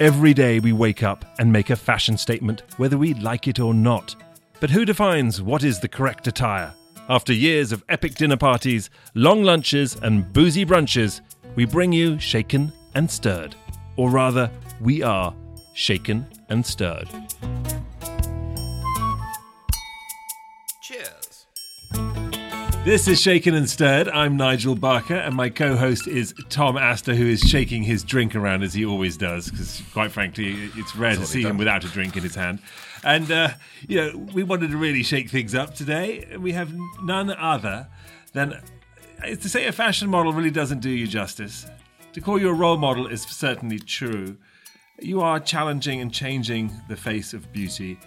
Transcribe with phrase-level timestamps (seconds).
[0.00, 3.74] Every day we wake up and make a fashion statement, whether we like it or
[3.74, 4.14] not.
[4.60, 6.72] But who defines what is the correct attire?
[7.08, 11.20] After years of epic dinner parties, long lunches, and boozy brunches,
[11.56, 13.56] we bring you Shaken and Stirred.
[13.96, 14.48] Or rather,
[14.80, 15.34] we are
[15.74, 17.08] Shaken and Stirred.
[22.88, 24.08] This is Shaken and Stirred.
[24.08, 28.34] I'm Nigel Barker, and my co host is Tom Astor, who is shaking his drink
[28.34, 31.88] around as he always does, because quite frankly, it's rare to see him without a
[31.88, 32.60] drink in his hand.
[33.04, 33.50] And, uh,
[33.86, 36.34] you know, we wanted to really shake things up today.
[36.38, 37.88] We have none other
[38.32, 38.58] than.
[39.22, 41.66] To say a fashion model really doesn't do you justice.
[42.14, 44.38] To call you a role model is certainly true.
[44.98, 48.00] You are challenging and changing the face of beauty.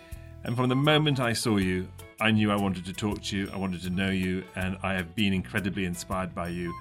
[0.43, 1.87] And from the moment I saw you,
[2.21, 4.93] I knew I wanted to talk to you, I wanted to know you, and I
[4.93, 6.71] have been incredibly inspired by you.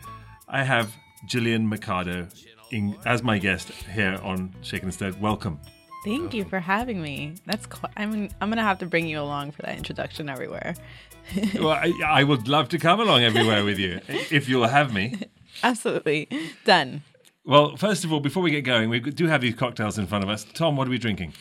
[0.49, 0.95] I have
[1.27, 2.29] Gillian Mercado
[2.71, 5.19] in, as my guest here on Shaken Stirred.
[5.19, 5.59] Welcome.
[6.05, 7.37] Thank you for having me.
[7.47, 10.75] That's quite, I'm I'm gonna have to bring you along for that introduction everywhere.
[11.55, 15.15] well, I, I would love to come along everywhere with you if you'll have me.
[15.63, 16.29] Absolutely
[16.65, 17.03] done.
[17.45, 20.25] Well, first of all, before we get going, we do have these cocktails in front
[20.25, 20.45] of us.
[20.55, 21.33] Tom, what are we drinking?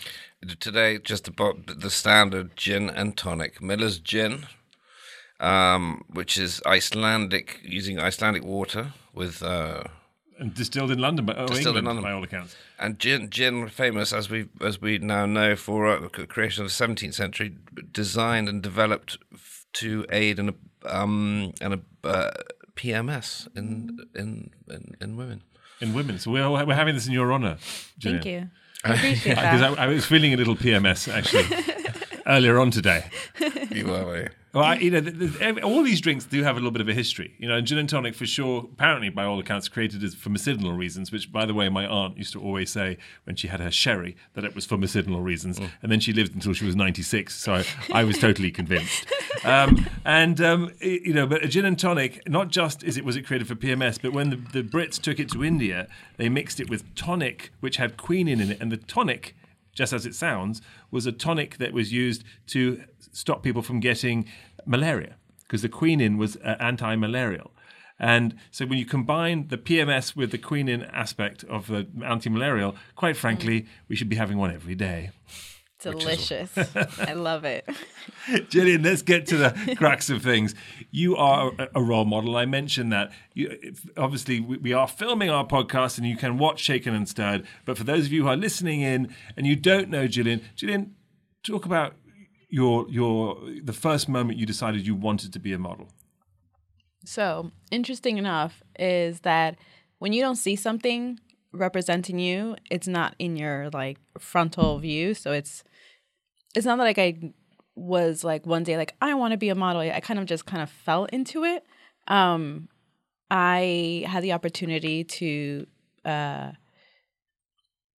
[0.59, 3.62] Today, just about the standard gin and tonic.
[3.62, 4.46] Miller's Gin,
[5.40, 9.44] um, which is Icelandic, using Icelandic water with.
[9.44, 9.84] Uh,
[10.40, 12.04] And distilled in London, by, oh, Distilled in London.
[12.04, 12.56] by all accounts.
[12.80, 16.86] and gin, gin famous as we as we now know for uh, creation of the
[16.88, 17.56] 17th century,
[17.92, 20.53] designed and developed f- to aid in a
[20.86, 22.31] um, and a uh,
[22.78, 25.42] PMS in, in in in women.
[25.81, 26.18] In women.
[26.20, 27.58] So we're, we're having this in your honour.
[28.02, 28.50] Thank you.
[28.83, 29.80] I appreciate Because that.
[29.80, 31.45] I, I was feeling a little PMS actually
[32.25, 33.09] earlier on today.
[33.72, 36.55] You are a- Well, I, you know, th- th- every- all these drinks do have
[36.55, 37.36] a little bit of a history.
[37.38, 40.30] You know, and gin and tonic for sure, apparently by all accounts, created as for
[40.30, 41.11] medicinal reasons.
[41.11, 44.16] Which, by the way, my aunt used to always say when she had her sherry
[44.34, 45.59] that it was for medicinal reasons.
[45.84, 49.06] And then she lived until she was ninety six, so I, I was totally convinced.
[49.44, 53.06] Um, and um, i- you know, but a gin and tonic, not just is it
[53.06, 55.88] was it created for PMS, but when the, the Brits took it to India,
[56.18, 59.35] they mixed it with tonic, which had quinine in it, and the tonic
[59.72, 64.25] just as it sounds, was a tonic that was used to stop people from getting
[64.66, 67.52] malaria because the quinine was uh, anti-malarial.
[68.00, 73.18] And so when you combine the PMS with the quinine aspect of the anti-malarial, quite
[73.18, 75.09] frankly, we should be having one every day.
[75.81, 76.52] Delicious.
[77.00, 77.68] I love it.
[78.50, 80.53] Gillian, let's get to the crux of things.
[80.92, 82.36] You are a- role model.
[82.36, 83.12] I mentioned that.
[83.34, 83.58] You,
[83.96, 87.48] obviously, we, we are filming our podcast, and you can watch Shaken and Stirred.
[87.64, 90.96] But for those of you who are listening in and you don't know Gillian, Gillian,
[91.44, 91.96] talk about
[92.50, 95.90] your your the first moment you decided you wanted to be a model.
[97.06, 99.58] So interesting enough is that
[100.00, 101.20] when you don't see something
[101.52, 105.14] representing you, it's not in your like frontal view.
[105.14, 105.64] So it's
[106.56, 107.34] it's not like I
[107.76, 109.81] was like one day like I want to be a model.
[109.81, 111.64] I kind of just kind of fell into it.
[112.08, 112.68] Um,
[113.30, 115.68] I had the opportunity to
[116.04, 116.52] uh,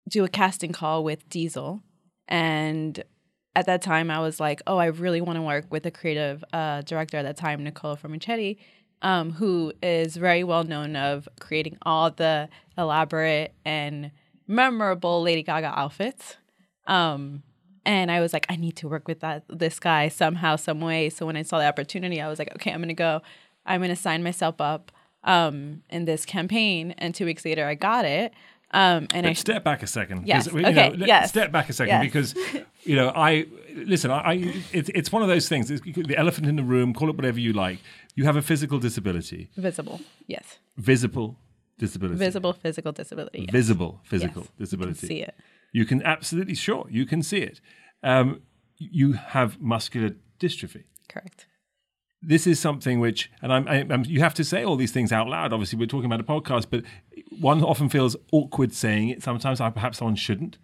[0.09, 1.83] do a casting call with Diesel,
[2.27, 3.03] and
[3.55, 6.45] at that time I was like, oh, I really want to work with the creative
[6.53, 8.59] uh, director at that time, Nicola Formichetti,
[9.03, 14.11] um, who is very well known of creating all the elaborate and
[14.47, 16.37] memorable Lady Gaga outfits.
[16.87, 17.43] Um,
[17.85, 21.09] and I was like, I need to work with that this guy somehow, some way.
[21.09, 23.23] So when I saw the opportunity, I was like, okay, I'm gonna go.
[23.67, 24.93] I'm gonna sign myself up
[25.25, 26.93] um, in this campaign.
[26.99, 28.33] And two weeks later, I got it.
[28.73, 30.27] Um, and I step back a second.
[30.27, 32.05] Yes, okay, know, yes, Step back a second yes.
[32.05, 32.35] because,
[32.85, 34.11] you know, I listen.
[34.11, 34.33] I, I
[34.73, 35.71] it's it's one of those things.
[35.71, 36.95] It's the elephant in the room.
[36.95, 37.81] Call it whatever you like.
[38.15, 41.37] You have a physical disability, visible, yes, visible
[41.79, 43.41] disability, visible physical disability.
[43.41, 43.51] Yes.
[43.51, 44.59] visible physical Yes.
[44.59, 44.91] disability.
[44.91, 45.35] You can see it.
[45.73, 47.61] You can absolutely sure you can see it.
[48.03, 48.43] Um,
[48.79, 50.85] you have muscular dystrophy.
[51.09, 51.47] Correct.
[52.23, 55.27] This is something which, and I'm, I'm, you have to say all these things out
[55.27, 55.53] loud.
[55.53, 56.85] Obviously, we're talking about a podcast, but
[57.39, 59.23] one often feels awkward saying it.
[59.23, 60.59] Sometimes, I, perhaps someone shouldn't.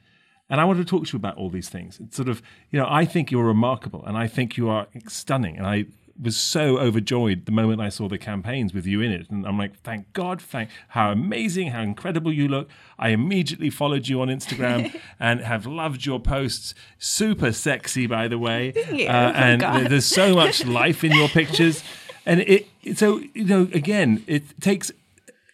[0.48, 1.98] And I want to talk to you about all these things.
[1.98, 5.56] It's sort of, you know, I think you're remarkable, and I think you are stunning,
[5.56, 5.86] and I
[6.20, 9.28] was so overjoyed the moment I saw the campaigns with you in it.
[9.30, 12.68] And I'm like, thank God, thank how amazing, how incredible you look.
[12.98, 16.74] I immediately followed you on Instagram and have loved your posts.
[16.98, 18.72] Super sexy, by the way.
[18.92, 19.06] you.
[19.08, 19.86] Uh, Oh, and God.
[19.90, 21.82] there's so much life in your pictures.
[22.24, 24.90] And it, it- so, you know, again, it takes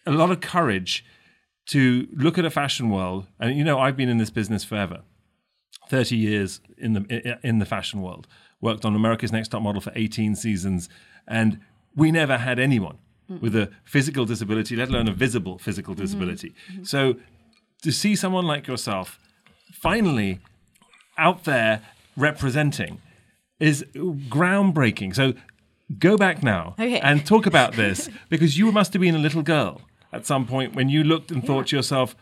[0.05, 1.03] a lot of courage
[1.67, 3.25] to look at a fashion world.
[3.39, 5.01] And, you know, I've been in this business forever.
[5.89, 8.25] 30 years in the in the fashion world.
[8.63, 10.87] Worked on America's Next Top Model for 18 seasons,
[11.27, 11.59] and
[11.95, 12.97] we never had anyone
[13.41, 16.53] with a physical disability, let alone a visible physical disability.
[16.71, 16.83] Mm-hmm.
[16.83, 17.15] So
[17.81, 19.19] to see someone like yourself
[19.73, 20.39] finally
[21.17, 21.81] out there
[22.15, 23.01] representing
[23.59, 23.83] is
[24.29, 25.13] groundbreaking.
[25.15, 25.33] So
[25.99, 26.99] go back now Okay.
[26.99, 29.81] and talk about this because you must have been a little girl
[30.11, 32.15] at some point when you looked and thought to yourself,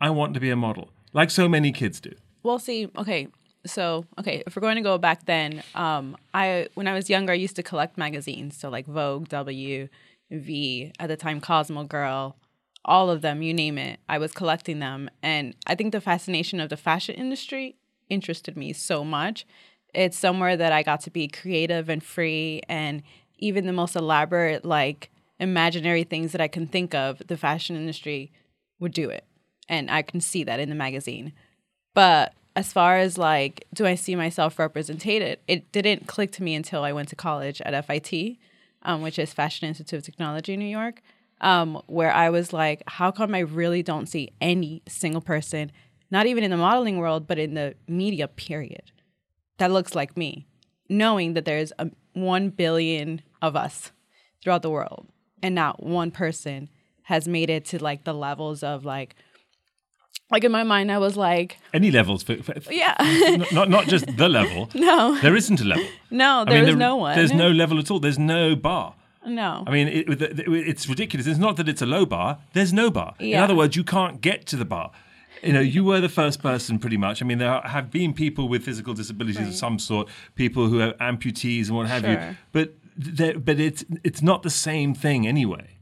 [0.00, 2.12] I want to be a model, like so many kids do.
[2.42, 3.28] Well, see, okay,
[3.66, 7.32] so okay, if we're going to go back then, um, I when I was younger,
[7.32, 9.88] I used to collect magazines, so like Vogue, W,
[10.30, 12.36] V, at the time Cosmo Girl,
[12.84, 14.00] all of them, you name it.
[14.08, 17.76] I was collecting them, and I think the fascination of the fashion industry
[18.08, 19.46] interested me so much.
[19.92, 23.02] It's somewhere that I got to be creative and free, and
[23.38, 28.32] even the most elaborate, like imaginary things that I can think of, the fashion industry
[28.78, 29.24] would do it,
[29.68, 31.32] and I can see that in the magazine.
[31.94, 35.38] But as far as like, do I see myself represented?
[35.46, 38.38] It didn't click to me until I went to college at FIT,
[38.82, 41.02] um, which is Fashion Institute of Technology in New York,
[41.40, 45.70] um, where I was like, how come I really don't see any single person,
[46.10, 48.90] not even in the modeling world, but in the media period,
[49.58, 50.46] that looks like me,
[50.88, 53.92] knowing that there's a, 1 billion of us
[54.42, 55.06] throughout the world,
[55.42, 56.68] and not one person
[57.04, 59.14] has made it to like the levels of like,
[60.30, 62.94] like in my mind, I was like, Any levels for, for yeah,
[63.52, 64.68] not not just the level.
[64.74, 65.86] no, There isn't a level.
[66.10, 67.16] no, I there's mean, there- no one.
[67.16, 68.00] There's no level at all.
[68.00, 68.94] There's no bar.
[69.26, 69.64] no.
[69.66, 71.26] I mean, it, it- it's ridiculous.
[71.26, 72.38] It's not that it's a low bar.
[72.52, 73.14] There's no bar.
[73.18, 73.38] Yeah.
[73.38, 74.90] In other words, you can't get to the bar.
[75.42, 77.22] You know, you were the first person, pretty much.
[77.22, 80.92] I mean, there have been people with physical disabilities of some sort, people who are
[80.94, 82.14] amputees and what have you.
[82.14, 82.36] Sure.
[82.52, 85.78] But but it's it's not the same thing anyway.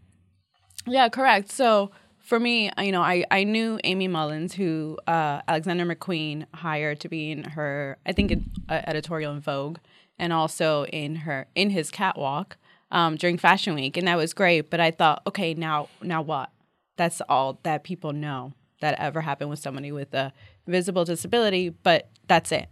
[0.87, 1.51] Yeah, correct.
[1.51, 1.91] So
[2.29, 7.09] for me, you know, I, I knew Aimee Mullins, who uh, Alexander McQueen hired to
[7.09, 9.79] be in her, I think, in, uh, editorial in Vogue,
[10.19, 12.59] and also in her in his catwalk
[12.91, 14.69] um, during Fashion Week, and that was great.
[14.69, 16.51] But I thought, okay, now now what?
[16.99, 18.53] That's all that people know
[18.83, 20.35] that ever happened with somebody with a
[20.67, 22.69] visible disability, but that's it.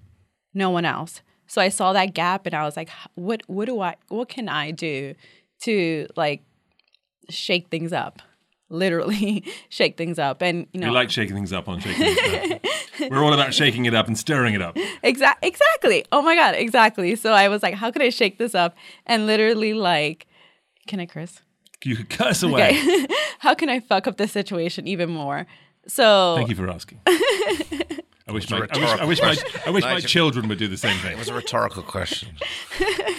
[0.52, 1.22] No one else.
[1.46, 4.50] So I saw that gap, and I was like, what what do I what can
[4.50, 5.14] I do
[5.62, 6.42] to like
[7.30, 8.20] shake things up
[8.68, 12.52] literally shake things up and you know We like shaking things up on shaking things
[12.52, 12.60] up.
[13.10, 14.74] We're all about shaking it up and stirring it up.
[15.04, 18.54] Exa- exactly oh my god exactly so i was like how could i shake this
[18.54, 18.74] up
[19.06, 20.26] and literally like
[20.88, 21.42] can i curse
[21.84, 22.70] You could curse away.
[22.70, 23.06] okay
[23.38, 25.46] how can i fuck up the situation even more
[25.86, 26.98] so Thank you for asking.
[28.28, 29.36] I wish, my, I wish, I wish, my,
[29.66, 31.12] I wish my children would do the same thing.
[31.12, 32.30] It was a rhetorical question.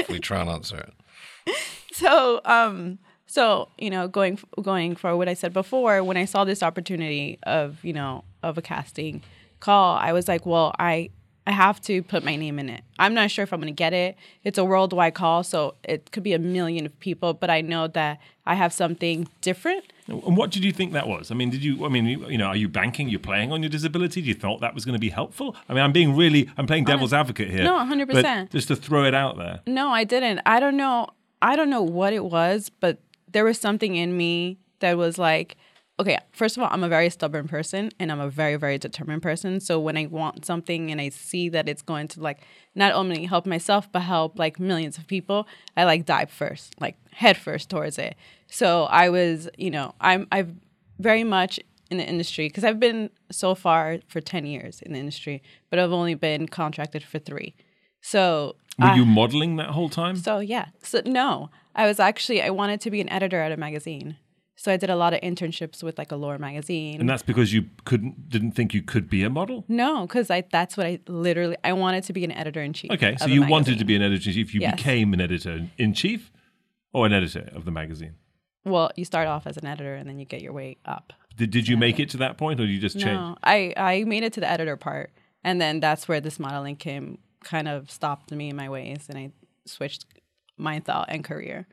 [0.09, 1.55] we try and answer it.
[1.93, 6.43] so um so you know going going for what i said before when i saw
[6.43, 9.21] this opportunity of you know of a casting
[9.59, 11.09] call i was like well i
[11.45, 13.77] i have to put my name in it i'm not sure if i'm going to
[13.77, 17.49] get it it's a worldwide call so it could be a million of people but
[17.49, 21.31] i know that i have something different And what did you think that was?
[21.31, 21.85] I mean, did you?
[21.85, 23.09] I mean, you, you know, are you banking?
[23.09, 24.21] You're playing on your disability?
[24.21, 25.53] Do you thought that was going to be helpful?
[25.67, 27.65] I mean, I'm being really, I'm playing devil's advocate here.
[27.65, 28.49] No, 100%.
[28.49, 29.59] Just to throw it out there.
[29.67, 30.39] No, I didn't.
[30.45, 31.09] I don't know.
[31.41, 32.99] I don't know what it was, but
[33.31, 35.57] there was something in me that was like,
[35.99, 39.23] okay, first of all, I'm a very stubborn person and I'm a very, very determined
[39.23, 39.59] person.
[39.59, 42.39] So when I want something and I see that it's going to like
[42.75, 46.95] not only help myself, but help like millions of people, I like dive first, like
[47.13, 48.15] head first towards it.
[48.49, 50.53] So I was, you know, I'm, I've
[50.99, 54.99] very much in the industry because I've been so far for 10 years in the
[54.99, 55.41] industry,
[55.71, 57.55] but I've only been contracted for three.
[58.01, 60.15] So Were I- you modeling that whole time?
[60.15, 60.67] so yeah.
[60.83, 64.17] So no, I was actually I wanted to be an editor at a magazine.
[64.59, 66.99] So I did a lot of internships with like a Allure magazine.
[66.99, 69.63] and that's because you couldn't, didn't think you could be a model.
[69.67, 72.89] no, because I that's what I literally I wanted to be an editor in chief.
[72.91, 74.53] Okay, so you wanted to be an editor in chief.
[74.55, 74.75] You Yes.
[74.75, 76.31] became an editor in chief,
[76.91, 78.15] or an editor of the magazine.
[78.65, 81.13] Well, you start off as an editor and then you get your way up.
[81.37, 83.21] Did, did you make it to that point, or you just changed?
[83.21, 85.11] No, I I made it to the editor part,
[85.43, 87.19] and then that's where this modeling came.
[87.43, 89.31] Kind of stopped me in my ways, and I
[89.65, 90.05] switched
[90.57, 91.67] my thought and career.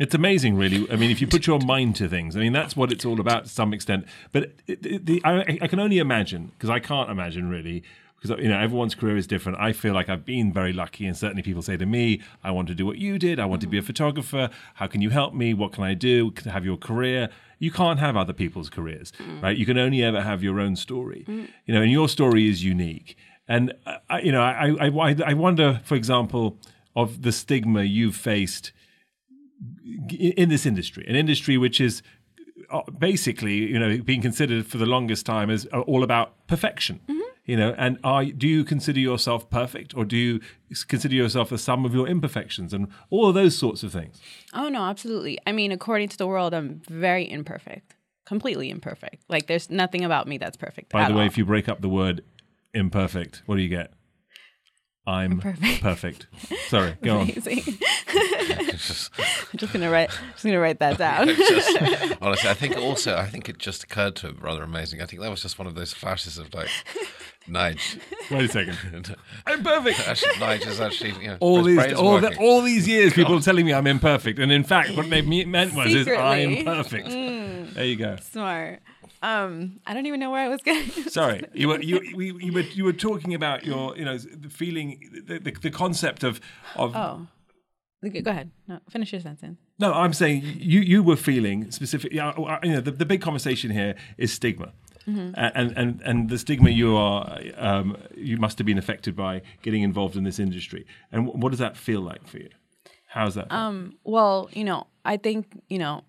[0.00, 0.90] It's amazing, really.
[0.90, 3.20] I mean, if you put your mind to things, I mean, that's what it's all
[3.20, 4.06] about to some extent.
[4.32, 7.84] But the, I, I can only imagine, because I can't imagine really,
[8.20, 9.58] because you know everyone's career is different.
[9.58, 12.68] I feel like I've been very lucky, and certainly people say to me, "I want
[12.68, 13.38] to do what you did.
[13.38, 14.48] I want to be a photographer.
[14.74, 15.52] How can you help me?
[15.52, 16.32] What can I do?
[16.46, 17.28] I have your career?"
[17.58, 19.56] You can't have other people's careers, right?
[19.56, 23.16] You can only ever have your own story, you know, and your story is unique.
[23.46, 26.58] And uh, I, you know, I, I, I wonder, for example,
[26.94, 28.72] of the stigma you've faced
[30.10, 32.02] in this industry, an industry which is
[32.70, 37.00] uh, basically, you know, being considered for the longest time as uh, all about perfection.
[37.44, 40.40] You know, and are do you consider yourself perfect, or do you
[40.86, 44.20] consider yourself the sum of your imperfections, and all of those sorts of things?
[44.54, 45.40] Oh no, absolutely.
[45.44, 49.24] I mean, according to the world, I'm very imperfect completely imperfect.
[49.28, 50.90] Like there's nothing about me that's perfect.
[50.90, 51.26] By the way, all.
[51.26, 52.22] if you break up the word
[52.72, 53.92] imperfect, what do you get?
[55.06, 55.82] I'm Imperfect.
[55.82, 56.26] perfect.
[56.68, 57.22] Sorry, go on.
[57.30, 57.62] Amazing.
[57.66, 60.10] It's just- I'm just gonna write.
[60.32, 61.26] Just gonna write that down.
[61.34, 65.02] just- honestly, I think also, I think it just occurred to him rather amazing.
[65.02, 66.68] I think that was just one of those flashes of like,
[67.48, 67.98] Nige.
[68.30, 69.16] Wait a second.
[69.44, 70.06] I'm perfect.
[70.08, 73.40] Actually, Nige is actually, you know, All these, all, the, all these years, people are
[73.40, 76.64] telling me I'm imperfect, and in fact, what they meant was is I'm Secretly.
[76.64, 77.08] perfect.
[77.08, 77.74] Mm.
[77.74, 78.16] There you go.
[78.30, 78.80] Smart.
[79.22, 80.90] Um, I don't even know where I was going.
[81.08, 84.50] Sorry, you were you, we, you were you were talking about your you know the
[84.50, 86.40] feeling the, the, the concept of
[86.74, 87.26] of oh,
[88.02, 88.50] go ahead.
[88.66, 89.58] No, finish your sentence.
[89.78, 93.22] no I'm saying you you were feeling specific yeah, uh, you know the, the big
[93.22, 94.72] conversation here is stigma.
[95.06, 95.32] Mm-hmm.
[95.36, 99.82] And, and and the stigma you are um, you must have been affected by getting
[99.82, 102.50] involved in this industry and wh- what does that feel like for you?
[103.12, 103.52] How's that?
[103.52, 106.02] Um, well, you know, I think, you know,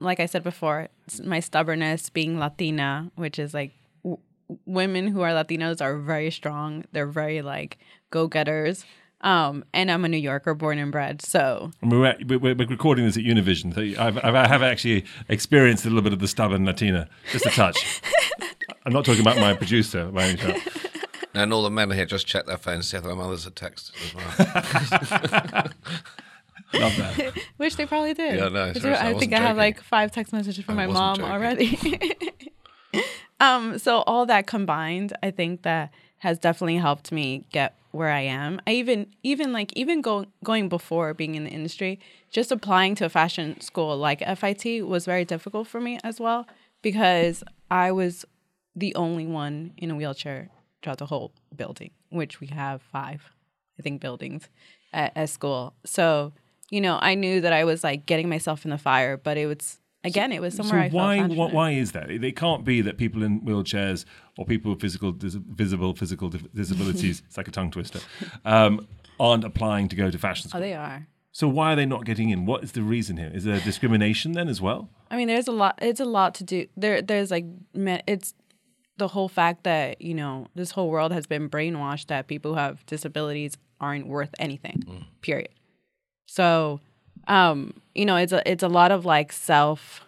[0.00, 3.72] like I said before, s- my stubbornness being Latina, which is like
[4.04, 4.18] w-
[4.66, 6.84] women who are Latinos are very strong.
[6.92, 7.78] They're very like
[8.10, 8.84] go getters.
[9.22, 11.22] Um, and I'm a New Yorker, born and bred.
[11.22, 14.62] So And we're, at- we're, we're recording this at Univision, so I've, I've, I have
[14.62, 18.02] actually experienced a little bit of the stubborn Latina, just a touch.
[18.84, 20.62] I'm not talking about my producer by any chance.
[21.34, 23.92] And all the men here just check their phones, see if their mothers had texted
[24.06, 24.14] as
[25.54, 25.64] well.
[26.80, 27.32] Love that.
[27.56, 28.36] which they probably did.
[28.38, 29.56] Yeah, no, 'Cause seriously, I I, think I have joking.
[29.58, 31.32] like five text messages from I my mom joking.
[31.32, 31.78] already.
[33.40, 38.20] um, so all that combined, I think that has definitely helped me get where I
[38.22, 38.60] am.
[38.66, 41.98] I even even like even go, going before being in the industry,
[42.30, 46.46] just applying to a fashion school like FIT was very difficult for me as well
[46.82, 48.24] because I was
[48.74, 50.50] the only one in a wheelchair
[50.82, 53.30] throughout the whole building, which we have five,
[53.78, 54.48] I think, buildings
[54.92, 55.72] at, at school.
[55.84, 56.32] So,
[56.70, 59.46] you know, I knew that I was like getting myself in the fire, but it
[59.46, 62.10] was again, it was somewhere I so why, felt why why is that?
[62.10, 64.04] It can't be that people in wheelchairs
[64.36, 68.00] or people with physical dis- visible physical dis- disabilities, it's like a tongue twister,
[68.44, 68.86] um,
[69.18, 70.58] aren't applying to go to fashion school.
[70.58, 71.06] Oh, they are.
[71.32, 72.46] so why are they not getting in?
[72.46, 73.30] What is the reason here?
[73.32, 74.88] Is there discrimination then as well?
[75.10, 75.78] I mean, there's a lot.
[75.80, 76.66] It's a lot to do.
[76.76, 78.34] There, there's like, it's
[78.98, 82.58] the whole fact that you know this whole world has been brainwashed that people who
[82.58, 85.04] have disabilities aren't worth anything.
[85.20, 85.50] Period.
[86.26, 86.80] So,
[87.28, 90.02] um, you know, it's a it's a lot of like self.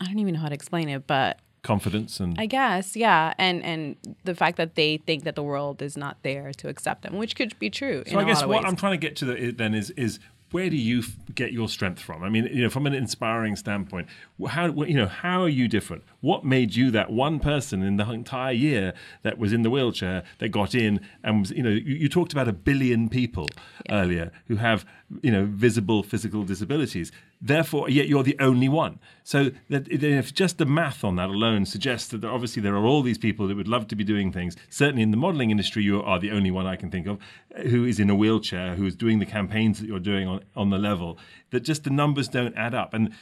[0.00, 3.62] I don't even know how to explain it, but Confidence and I guess, yeah, and
[3.62, 7.18] and the fact that they think that the world is not there to accept them,
[7.18, 8.02] which could be true.
[8.06, 10.18] So I guess what I'm trying to get to the, then is is
[10.50, 12.22] where do you f- get your strength from?
[12.22, 14.08] I mean, you know, from an inspiring standpoint,
[14.48, 16.02] how you know how are you different?
[16.20, 18.92] What made you that one person in the entire year
[19.22, 22.32] that was in the wheelchair that got in and was you know you, you talked
[22.32, 23.48] about a billion people
[23.90, 24.84] earlier who have
[25.22, 27.12] you know visible physical disabilities.
[27.42, 28.98] Therefore, yet you're the only one.
[29.24, 32.84] So that if just the math on that alone suggests that there, obviously there are
[32.84, 34.56] all these people that would love to be doing things.
[34.68, 37.18] Certainly in the modelling industry, you are the only one I can think of
[37.56, 40.44] uh, who is in a wheelchair, who is doing the campaigns that you're doing on,
[40.54, 41.18] on the level.
[41.50, 42.92] That just the numbers don't add up.
[42.92, 43.14] And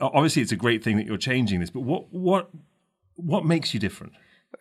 [0.00, 1.70] obviously, it's a great thing that you're changing this.
[1.70, 2.50] But what what
[3.16, 4.12] what makes you different?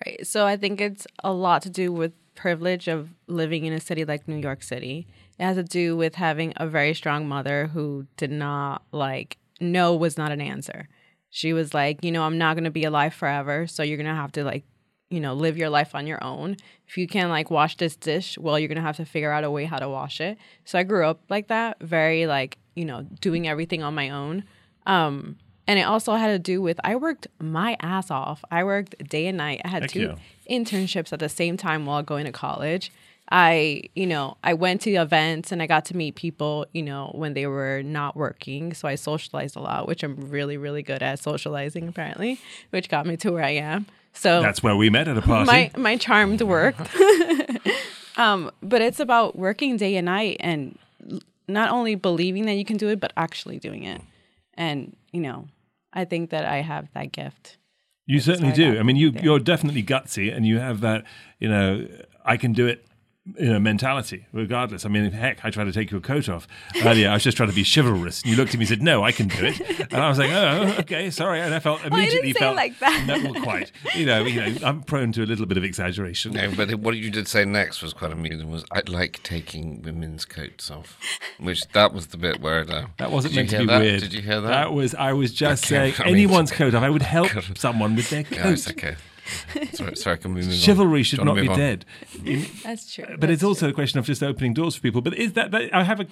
[0.04, 0.26] Right.
[0.26, 4.06] So I think it's a lot to do with privilege of living in a city
[4.06, 5.08] like New York City.
[5.40, 9.96] It has to do with having a very strong mother who did not like no
[9.96, 10.88] was not an answer.
[11.30, 14.08] She was like, you know, I'm not going to be alive forever, so you're going
[14.08, 14.66] to have to like,
[15.10, 16.58] you know, live your life on your own.
[16.88, 19.44] If you can like wash this dish, well, you're going to have to figure out
[19.44, 20.38] a way how to wash it.
[20.66, 24.44] So I grew up like that, very like, you know, doing everything on my own.
[24.86, 28.44] Um and it also had to do with I worked my ass off.
[28.52, 29.62] I worked day and night.
[29.64, 30.16] I had Heck two yeah.
[30.60, 32.92] internships at the same time while going to college.
[33.32, 37.12] I, you know, I went to events and I got to meet people, you know,
[37.16, 38.74] when they were not working.
[38.74, 42.40] So I socialized a lot, which I'm really, really good at socializing apparently,
[42.72, 43.86] which got me to where I am.
[44.14, 45.46] So That's where we met at a party.
[45.46, 46.90] my my charmed worked.
[48.18, 50.78] um, but it's about working day and night and
[51.48, 54.02] not only believing that you can do it, but actually doing it.
[54.56, 55.48] And you know,
[55.94, 57.58] I think that I have that gift.
[58.06, 58.78] You certainly do.
[58.78, 59.24] I mean, you there.
[59.24, 61.06] you're definitely gutsy, and you have that.
[61.40, 61.88] You know,
[62.26, 62.86] I can do it.
[63.38, 64.25] You know, mentality.
[64.34, 66.48] Regardless, I mean, heck, I tried to take your coat off
[66.84, 67.08] earlier.
[67.08, 69.04] I was just trying to be chivalrous, and you looked at me and said, "No,
[69.04, 69.60] I can do it,"
[69.92, 72.40] and I was like, "Oh, okay, sorry." And I felt I didn't immediately say it
[72.40, 73.04] felt like that.
[73.06, 73.72] No, well, quite.
[73.96, 76.32] You know, you know, I'm prone to a little bit of exaggeration.
[76.34, 78.50] No, but what you did say next was quite amusing.
[78.50, 80.98] Was I like taking women's coats off?
[81.40, 83.82] Which that was the bit where uh, That wasn't did meant to be that?
[83.82, 84.01] weird.
[84.01, 84.48] Did you hear that?
[84.50, 84.96] That was.
[84.96, 86.82] I was just Okay, saying I mean- anyone's coat off.
[86.82, 88.36] I would help someone with their coat.
[88.38, 88.78] Yeah, it's coat.
[88.84, 88.96] okay.
[89.74, 90.56] Sorry, sorry, can we move on?
[90.56, 91.58] Chivalry should not be on?
[91.58, 91.86] dead.
[92.63, 93.06] That's true.
[93.20, 95.01] but it's also a question of just opening doors for people.
[95.01, 96.08] But is that, that I have a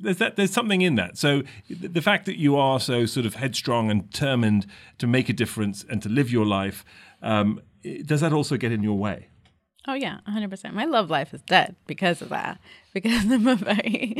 [0.00, 1.18] there's that there's something in that.
[1.18, 4.66] So the fact that you are so sort of headstrong and determined
[4.98, 6.84] to make a difference and to live your life,
[7.22, 7.60] um,
[8.04, 9.28] does that also get in your way?
[9.88, 10.74] Oh yeah, hundred percent.
[10.74, 12.58] My love life is dead because of that.
[12.92, 14.16] Because I'm a very,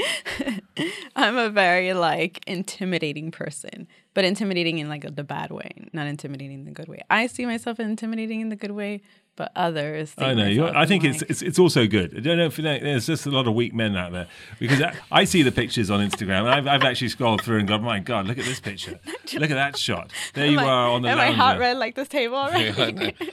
[1.17, 6.61] I'm a very like intimidating person, but intimidating in like the bad way, not intimidating
[6.61, 7.01] in the good way.
[7.11, 9.03] I see myself intimidating in the good way,
[9.37, 10.13] but others.
[10.19, 10.73] I know.
[10.75, 12.17] I think it's, like- it's it's also good.
[12.17, 14.27] I don't know if you know, there's just a lot of weak men out there
[14.59, 17.69] because I, I see the pictures on Instagram and I've, I've actually scrolled through and
[17.69, 18.99] gone, my God, look at this picture.
[19.35, 20.11] Look at that shot.
[20.35, 21.37] There you I- are on the Am I lounger.
[21.37, 22.65] hot red like this table already?
[22.77, 23.31] Yeah, I.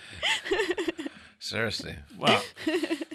[1.47, 2.41] Seriously, Wow.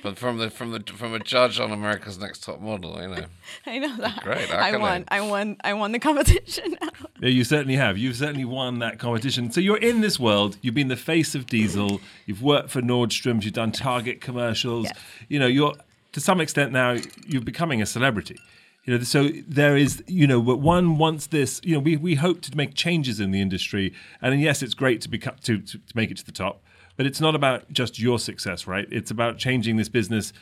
[0.03, 3.25] but from the from the from a judge on America's Next Top Model, you know,
[3.67, 4.23] I know that.
[4.23, 4.81] Great, I accolade.
[4.81, 5.05] won.
[5.09, 5.57] I won.
[5.63, 6.77] I won the competition.
[7.21, 7.97] Yeah, you certainly have.
[7.99, 9.53] You've certainly won that competition.
[9.53, 10.57] So you're in this world.
[10.61, 12.01] You've been the face of diesel.
[12.27, 13.45] You've worked for Nordstrom's.
[13.45, 14.87] You've done Target commercials.
[14.87, 14.99] Yes.
[15.29, 15.75] You know, you're
[16.15, 18.41] to some extent now you're becoming a celebrity.
[18.85, 21.61] You know, so there is, you know, but one wants this.
[21.63, 25.01] You know, we, we hope to make changes in the industry, and yes, it's great
[25.03, 26.61] to become to, to to make it to the top,
[26.97, 28.87] but it's not about just your success, right?
[28.91, 30.33] It's about changing this business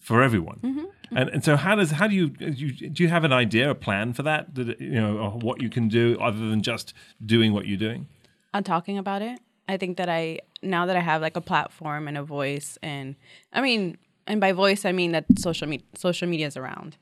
[0.00, 0.60] for everyone.
[0.62, 1.16] Mm-hmm, mm-hmm.
[1.16, 3.74] And and so how does how do you, you do you have an idea, a
[3.74, 4.54] plan for that?
[4.54, 8.08] That you know or what you can do other than just doing what you're doing.
[8.54, 9.40] on talking about it.
[9.68, 13.14] I think that I now that I have like a platform and a voice, and
[13.52, 16.96] I mean, and by voice I mean that social media social media is around,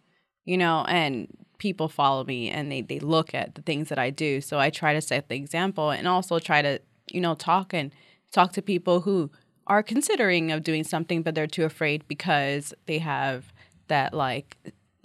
[0.45, 4.11] you know, and people follow me and they they look at the things that I
[4.11, 4.41] do.
[4.41, 7.93] So I try to set the example and also try to you know talk and
[8.33, 9.31] talk to people who
[9.67, 13.53] are considering of doing something but they're too afraid because they have
[13.89, 14.57] that like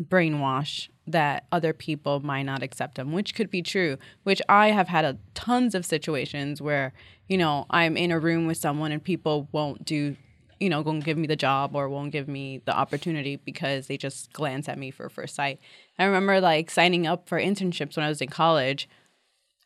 [0.02, 3.98] brainwash that other people might not accept them, which could be true.
[4.24, 6.94] Which I have had a tons of situations where
[7.28, 10.16] you know I'm in a room with someone and people won't do,
[10.60, 13.98] you know, won't give me the job or won't give me the opportunity because they
[13.98, 15.60] just glance at me for first sight.
[16.00, 18.88] I remember like signing up for internships when I was in college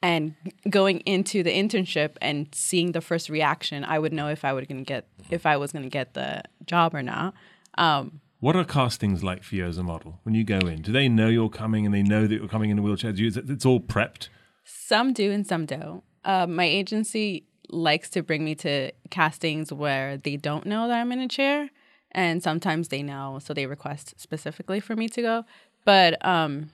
[0.02, 0.36] and
[0.70, 4.68] going into the internship and seeing the first reaction, I would know if I would
[4.68, 7.34] gonna get if I was gonna get the job or not.
[7.78, 10.82] Um, What are castings like for you as a model when you go in?
[10.82, 13.12] Do they know you're coming and they know that you're coming in a wheelchair?
[13.12, 14.30] Do you, it's all prepped.
[14.64, 16.04] Some do and some don't.
[16.24, 21.12] Uh, my agency likes to bring me to castings where they don't know that I'm
[21.12, 21.70] in a chair,
[22.12, 25.46] and sometimes they know, so they request specifically for me to go.
[25.86, 26.70] But um,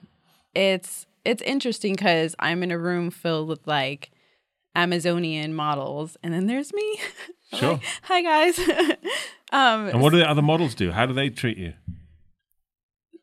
[0.54, 4.10] it's it's interesting because I'm in a room filled with like
[4.74, 7.00] Amazonian models, and then there's me.
[7.52, 7.72] Sure.
[7.74, 8.58] like, Hi guys.
[9.52, 10.90] um, And what do the other models do?
[10.90, 11.74] How do they treat you?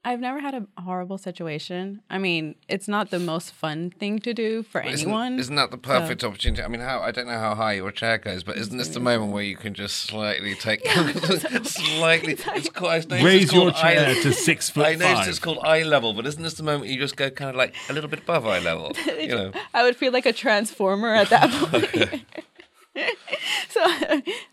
[0.04, 2.02] I've never had a horrible situation.
[2.10, 5.38] I mean, it's not the most fun thing to do for isn't, anyone.
[5.38, 6.64] isn't that the perfect opportunity?
[6.64, 9.00] I mean, how I don't know how high your chair goes, but isn't this the
[9.00, 10.82] moment where you can just slightly take
[11.64, 12.34] slightly?
[12.56, 15.28] It's called, I noticed Raise your called eye- chair to six foot I know five.
[15.28, 17.76] it's called eye level, but isn't this the moment you just go kind of like
[17.88, 18.94] a little bit above eye level?
[19.20, 22.24] You know, I would feel like a transformer at that point.
[23.70, 23.82] so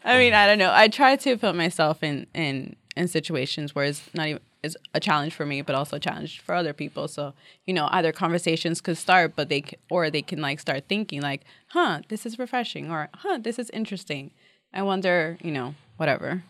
[0.05, 0.73] I mean, I don't know.
[0.75, 5.01] I try to put myself in in in situations where it's not even it's a
[5.01, 7.09] challenge for me, but also a challenge for other people.
[7.09, 7.35] So
[7.67, 11.43] you know, either conversations could start, but they or they can like start thinking like,
[11.69, 14.31] "Huh, this is refreshing," or "Huh, this is interesting."
[14.73, 16.45] I wonder, you know, whatever.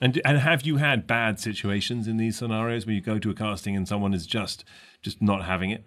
[0.00, 3.34] And and have you had bad situations in these scenarios where you go to a
[3.34, 4.64] casting and someone is just
[5.02, 5.84] just not having it?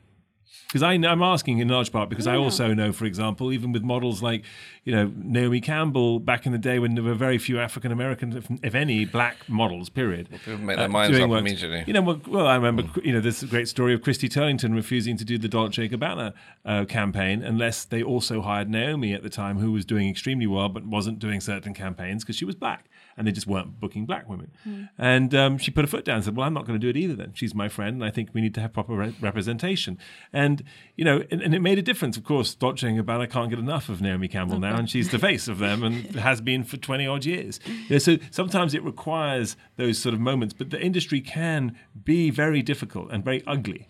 [0.67, 4.21] Because I'm asking in large part because I also know, for example, even with models
[4.21, 4.43] like,
[4.83, 8.38] you know, Naomi Campbell back in the day when there were very few African American,
[8.38, 9.89] if, if any, black models.
[9.89, 10.29] Period.
[10.29, 11.39] people make their minds up work.
[11.39, 11.83] immediately.
[11.88, 15.17] You know, well, well, I remember, you know, this great story of Christy Turlington refusing
[15.17, 16.33] to do the Dolce Gabbana
[16.65, 20.69] uh, campaign unless they also hired Naomi at the time, who was doing extremely well
[20.69, 24.29] but wasn't doing certain campaigns because she was black and they just weren't booking black
[24.29, 24.49] women.
[24.97, 26.89] And um, she put her foot down and said, "Well, I'm not going to do
[26.89, 27.15] it either.
[27.15, 29.97] Then she's my friend, and I think we need to have proper re- representation."
[30.39, 30.63] And
[30.95, 32.15] you know, and, and it made a difference.
[32.15, 35.47] Of course, Dolce Gabbana can't get enough of Naomi Campbell now, and she's the face
[35.47, 35.95] of them and
[36.30, 37.60] has been for 20 odd years.
[37.65, 42.30] You know, so sometimes it requires those sort of moments, but the industry can be
[42.30, 43.88] very difficult and very ugly.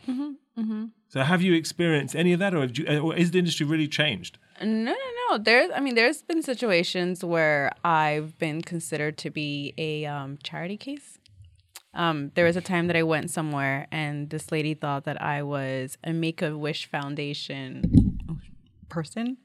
[1.08, 3.88] So, have you experienced any of that, or, have you, or is the industry really
[3.88, 4.38] changed?
[4.62, 5.38] No, no, no.
[5.38, 10.78] There's, I mean, there's been situations where I've been considered to be a um, charity
[10.78, 11.19] case.
[11.94, 15.42] Um, there was a time that I went somewhere and this lady thought that I
[15.44, 18.20] was a Make a Wish Foundation
[18.90, 19.38] person.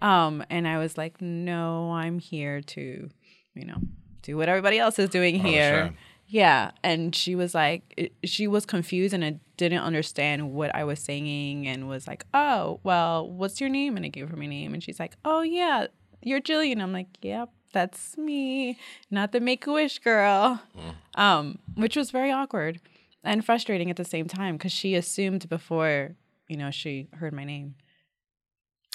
[0.00, 3.08] Um, and I was like, no, I'm here to,
[3.54, 3.78] you know,
[4.22, 5.86] do what everybody else is doing here.
[5.86, 5.94] sure.
[6.30, 6.70] Yeah.
[6.84, 11.00] And she was like, it- she was confused and I didn't understand what I was
[11.00, 13.96] saying and was like, oh, well, what's your name?
[13.96, 14.72] And I gave her my name.
[14.74, 15.86] And she's like, oh, yeah,
[16.22, 16.80] you're Gillian.
[16.80, 18.78] I'm like, yep, that's me,
[19.10, 20.60] not the Make a Wish girl,
[21.14, 22.80] um, which was very awkward.
[23.24, 26.14] and frustrating at the same time because she assumed before
[26.48, 27.74] you know she heard my name.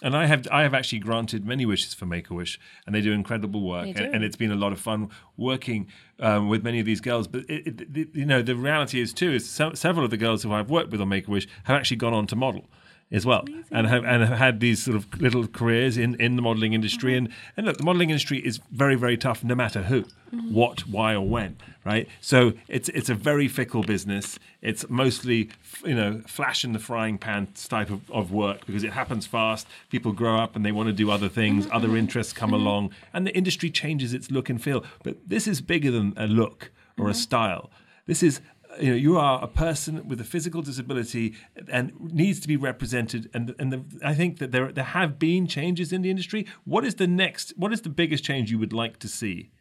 [0.02, 3.00] And I have I have actually granted many wishes for Make a Wish, and they
[3.02, 4.12] do incredible work, They and, do.
[4.14, 5.88] and it's been a lot of fun working
[6.20, 7.28] um, with many of these girls.
[7.28, 10.18] But it, it, the- you know, the reality is too is se- several of the
[10.18, 12.66] girls who I've worked with on Make a Wish have actually gone on to model
[13.12, 16.42] as well, and have and have had these sort of little careers in, in the
[16.42, 17.14] modeling industry.
[17.14, 17.26] Mm-hmm.
[17.26, 20.54] And and look, the modeling industry is very very tough, no matter who, mm-hmm.
[20.54, 22.08] what, why, or when, right?
[22.22, 24.40] So it's it's a very fickle business.
[24.62, 25.50] It's mostly
[25.86, 29.68] you know flash in the frying pan type of, of work because it happens fast.
[29.90, 31.66] People grow up and they want to do other things.
[31.66, 31.76] Mm-hmm.
[31.76, 34.84] Other interests come along, and the industry changes its look and feel.
[35.04, 37.70] But this is bigger than a look or a style.
[38.06, 38.42] This is
[38.82, 41.36] you know you are a person with a physical disability
[41.70, 45.48] and needs to be represented and and the, I think that there there have been
[45.48, 48.74] changes in the industry what is the next what is the biggest change you would
[48.74, 49.52] like to see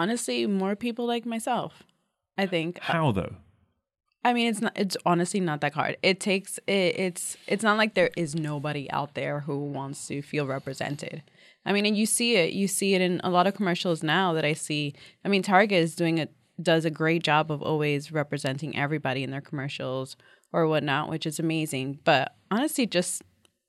[0.00, 1.82] Honestly, more people like myself.
[2.38, 2.78] I think.
[2.78, 3.36] how though
[4.24, 4.72] I mean, it's not.
[4.74, 5.98] It's honestly not that hard.
[6.02, 6.58] It takes.
[6.66, 7.36] It, it's.
[7.46, 11.22] It's not like there is nobody out there who wants to feel represented.
[11.66, 12.52] I mean, and you see it.
[12.52, 14.94] You see it in a lot of commercials now that I see.
[15.24, 16.28] I mean, Target is doing a
[16.62, 20.16] does a great job of always representing everybody in their commercials
[20.52, 21.98] or whatnot, which is amazing.
[22.04, 23.22] But honestly, just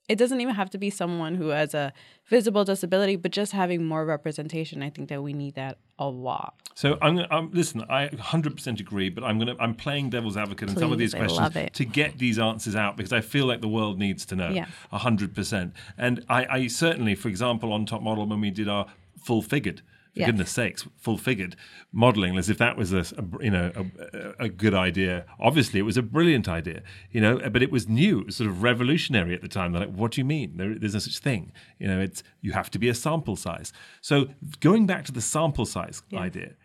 [0.10, 1.94] it doesn't even have to be someone who has a
[2.28, 4.84] visible disability, but just having more representation.
[4.84, 6.56] I think that we need that a lot.
[6.76, 7.84] So I'm, gonna- I'm listen.
[7.90, 11.20] I 100% agree, but I'm gonna I'm playing devil's advocate in some of these I
[11.20, 14.50] questions to get these answers out because I feel like the world needs to know.
[14.50, 14.66] Yeah.
[14.92, 15.72] 100%.
[15.98, 18.88] And I, I certainly, for example, on Top Model when we did our
[19.24, 19.82] full figured.
[20.14, 20.28] For Yes.
[20.28, 21.56] goodness sakes, full figured
[21.94, 25.26] modeling as if that was a, a- you know a, a good idea.
[25.40, 28.50] Obviously, it was a brilliant idea, you know, but it was new, it was sort
[28.50, 29.72] of revolutionary at the time.
[29.72, 30.58] They're like, what do you mean?
[30.58, 32.00] There, there's no such thing, you know.
[32.02, 33.72] It's you have to be a sample size.
[34.02, 34.28] So
[34.60, 36.56] going back to the sample size idea,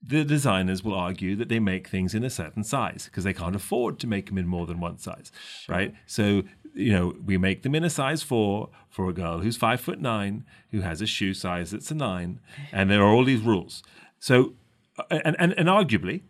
[0.00, 3.56] the designers will argue that they make things in a certain size because they can't
[3.56, 5.32] afford to make them in more than one size,
[5.68, 5.94] right?
[6.06, 6.42] So
[6.74, 10.00] you know we make them in a size four for a girl who's five foot
[10.00, 12.40] nine who has a shoe size that's a nine,
[12.72, 13.82] and there are all these rules.
[14.18, 14.54] So
[14.98, 16.22] uh, and and, and arguably,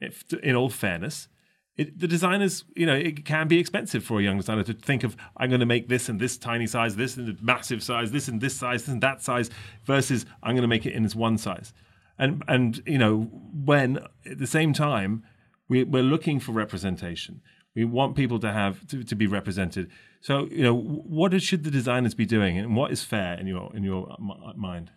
[0.00, 1.28] if in all fairness.
[1.76, 5.02] It, the designers, you know, it can be expensive for a young designer to think
[5.02, 8.10] of I'm going to make this in this tiny size, this in a massive size,
[8.10, 9.48] this in this size, this in that size,
[9.86, 11.72] versus I'm going to make it in this one size
[12.20, 13.22] and and you know
[13.64, 13.98] when
[14.30, 15.24] at the same time
[15.68, 17.40] we, we're looking for representation
[17.74, 19.90] we want people to have to, to be represented.
[20.20, 23.74] So you know what should the designers be doing and what is fair in your
[23.74, 24.90] in your uh, mind?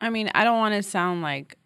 [0.00, 1.56] I mean, I don't want to sound like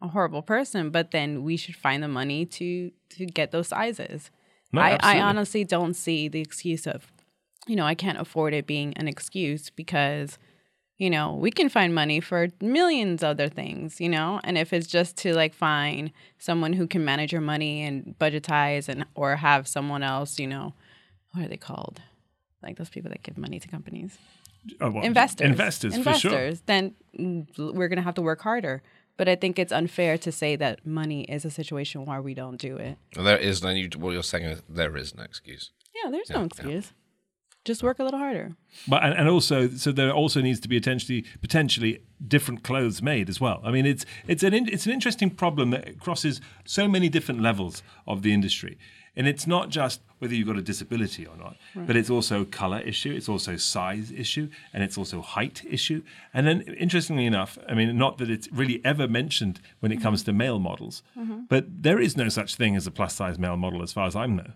[0.00, 4.30] a horrible person, but then we should find the money to to get those sizes.
[4.72, 7.12] No, I, I honestly don't see the excuse of,
[7.68, 10.36] you know, I can't afford it being an excuse because,
[11.04, 14.86] you know, we can find money for millions other things, you know, and if it's
[14.86, 19.68] just to like find someone who can manage your money and budgetize and or have
[19.68, 20.72] someone else, you know,
[21.32, 22.00] what are they called?
[22.62, 24.16] Like those people that give money to companies.
[24.80, 25.46] Oh, well, investors.
[25.46, 26.30] investors for sure.
[26.30, 26.62] Investors.
[26.64, 26.94] Then
[27.58, 28.82] we're going to have to work harder.
[29.18, 32.56] But i think it's unfair to say that money is a situation why we don't
[32.56, 32.96] do it.
[33.14, 33.68] Well, there is no.
[33.68, 35.70] You, what you're saying is there is no excuse.
[35.94, 36.94] yeah there's no excuse
[37.64, 40.78] just work a little harder But and, and also, so there also needs to be
[40.78, 43.60] potentially potentially different clothes made as well.
[43.64, 47.40] I mean, it's it's an in, it's an interesting problem that crosses so many different
[47.40, 48.78] levels of the industry,
[49.16, 52.80] and it's not just whether you've got a disability or not, but it's also color
[52.80, 56.02] issue, it's also size issue, and it's also height issue.
[56.32, 60.22] And then, interestingly enough, I mean, not that it's really ever mentioned when it comes
[60.24, 61.42] to male models, mm-hmm.
[61.48, 64.16] but there is no such thing as a plus size male model, as far as
[64.16, 64.52] I know.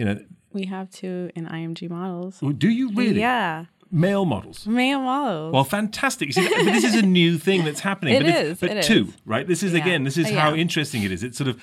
[0.00, 0.16] You know,
[0.58, 1.08] we have to
[1.38, 2.34] in img models
[2.64, 3.66] do you really yeah
[4.04, 4.58] male models?
[4.80, 6.26] male models Well, fantastic.
[6.32, 8.14] See, but this is a new thing that's happening.
[8.18, 9.16] It but is, But it two, is.
[9.34, 9.46] right?
[9.52, 9.82] This is Yeah.
[9.82, 10.00] again.
[10.08, 10.64] This is how yeah.
[10.64, 11.20] interesting it is.
[11.26, 11.56] It's sort of,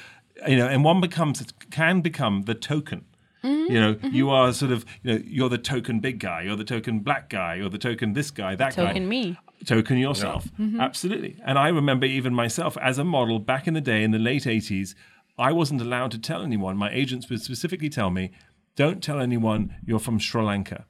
[0.51, 1.35] you know, and one becomes
[1.79, 2.99] can become the token.
[3.43, 6.61] Mm-hmm, You know, you are sort of, you know, you're the token big guy, you're
[6.63, 8.85] the token black guy, you're the token this guy, that guy.
[8.87, 9.23] token me
[9.65, 10.43] Token yourself.
[10.59, 10.79] Mm-hmm.
[10.87, 11.33] Absolutely.
[11.47, 14.43] And I remember even myself as a model back in the day in the late
[14.57, 14.93] 80s,
[15.37, 16.77] I wasn't allowed to tell anyone.
[16.77, 18.31] My agents would specifically tell me,
[18.75, 20.85] don't tell anyone you're from Sri Lanka.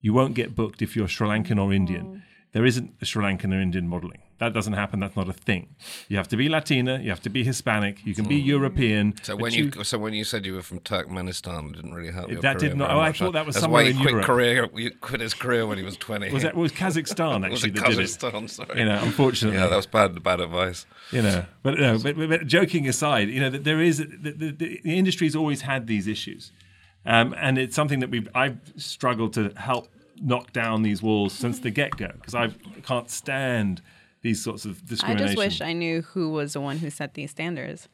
[0.00, 2.06] You won't get booked if you're Sri Lankan or Indian.
[2.06, 2.20] Oh.
[2.52, 4.22] There isn't a Sri Lankan or Indian modeling.
[4.42, 4.98] That doesn't happen.
[4.98, 5.76] That's not a thing.
[6.08, 6.98] You have to be Latina.
[6.98, 8.04] You have to be Hispanic.
[8.04, 9.14] You can be European.
[9.22, 12.28] So when you, so when you said you were from Turkmenistan, it didn't really help
[12.28, 14.02] your That did not- very oh, I thought that was That's somewhere why in he
[14.02, 14.26] quit Europe.
[14.26, 14.68] career.
[14.74, 16.32] You quit his career when he was twenty.
[16.32, 18.02] was that it was Kazakhstan was actually it that did it.
[18.02, 18.50] Kazakhstan?
[18.50, 18.78] Sorry.
[18.80, 19.60] You know, unfortunately.
[19.60, 20.20] yeah, that was bad.
[20.24, 20.86] Bad advice.
[21.12, 24.04] you know but no but, but, but joking aside you know that there is the,
[24.04, 26.50] the, the, the industry's always had these issues
[27.06, 29.88] um, and it's something that we've i've struggled to help
[30.20, 32.48] knock down these walls since the get-go because i
[32.82, 33.80] can't stand
[34.22, 37.30] these sorts of i just wish i knew who was the one who set these
[37.30, 37.88] standards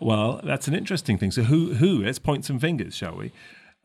[0.00, 1.30] Well, that's an interesting thing.
[1.30, 2.02] So who who?
[2.02, 3.32] Let's point some fingers, shall we?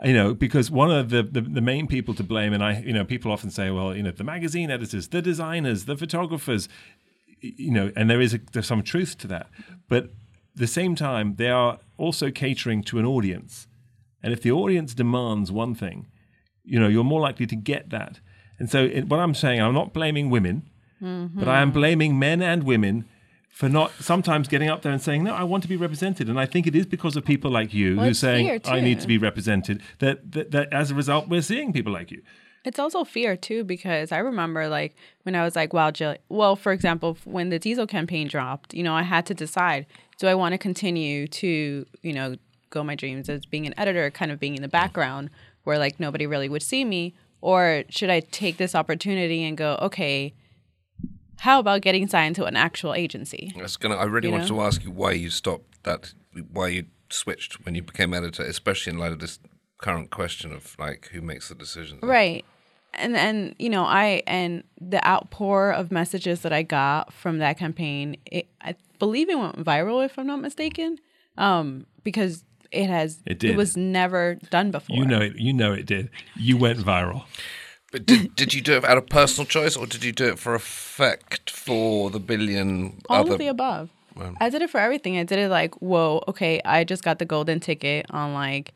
[0.03, 2.93] You know, because one of the, the, the main people to blame, and I, you
[2.93, 6.67] know, people often say, well, you know, the magazine editors, the designers, the photographers,
[7.41, 9.47] you know, and there is a, there's some truth to that.
[9.89, 10.09] But at
[10.55, 13.67] the same time, they are also catering to an audience,
[14.23, 16.07] and if the audience demands one thing,
[16.63, 18.19] you know, you're more likely to get that.
[18.59, 20.63] And so, it, what I'm saying, I'm not blaming women,
[21.35, 23.05] but I am blaming men and women
[23.49, 26.39] for not sometimes getting up there and saying, "No, I want to be represented." And
[26.39, 29.07] I think it is because of people like you Well, it's saying, "I need to
[29.07, 32.21] be represented." That, that that as a result, we're seeing people like you.
[32.65, 36.17] It's also fear too, because I remember like when I was like, wow, Jill.
[36.29, 39.85] Well, for example, when the diesel campaign dropped, you know, I had to decide:
[40.17, 42.35] do I want to continue to, you know,
[42.71, 45.29] go my dreams as being an editor, kind of being in the background
[45.63, 49.77] where like nobody really would see me, or should I take this opportunity and go,
[49.81, 50.33] okay,
[51.39, 53.53] how about getting signed to an actual agency?
[53.57, 53.95] I was gonna.
[53.95, 54.55] I really You wanted know?
[54.57, 56.13] to ask you why you stopped that.
[56.51, 59.39] Why you switched when you became editor, especially in light of this
[59.77, 62.01] current question of like who makes the decisions.
[62.03, 62.43] Right.
[62.93, 67.57] And and you know, I and the outpour of messages that I got from that
[67.57, 70.97] campaign, it, I believe it went viral if I'm not mistaken.
[71.37, 73.55] Um because it has It did.
[73.57, 74.95] was never done before.
[74.97, 75.35] You know it.
[75.37, 76.09] You know it did.
[76.35, 77.25] You went viral.
[77.95, 80.37] But did, did you do it out of personal choice, or did you do it
[80.37, 83.31] for effect for the billion all other?
[83.31, 83.89] of the above.
[84.41, 85.17] I did it for everything.
[85.17, 88.73] I did it like, whoa, okay, I just got the golden ticket on like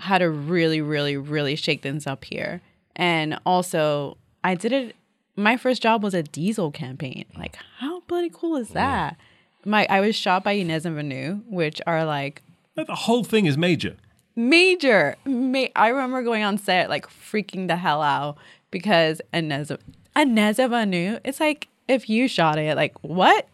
[0.00, 2.60] how to really, really, really shake things up here.
[2.94, 4.96] And also, I did it.
[5.34, 7.24] My first job was a diesel campaign.
[7.34, 9.16] Like, how bloody cool is that?
[9.64, 12.42] My I was shot by Inez and Vinoodh, which are like
[12.74, 13.96] The whole thing is major.
[14.34, 15.16] Major.
[15.24, 18.38] Ma- I remember going on set like freaking the hell out
[18.70, 19.72] because Inez
[20.16, 21.20] Inez Vinoodh.
[21.24, 23.46] It's like if you shot it, like what?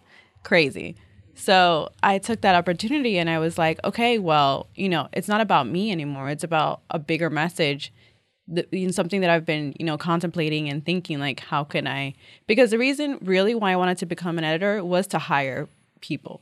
[0.45, 0.97] Crazy.
[1.35, 5.41] So I took that opportunity and I was like, okay, well, you know, it's not
[5.41, 6.31] about me anymore.
[6.31, 7.93] It's about a bigger message.
[8.91, 12.15] Something that I've been, you know, contemplating and thinking, like, how can I?
[12.47, 15.69] Because the reason, really, why I wanted to become an editor was to hire
[16.01, 16.41] people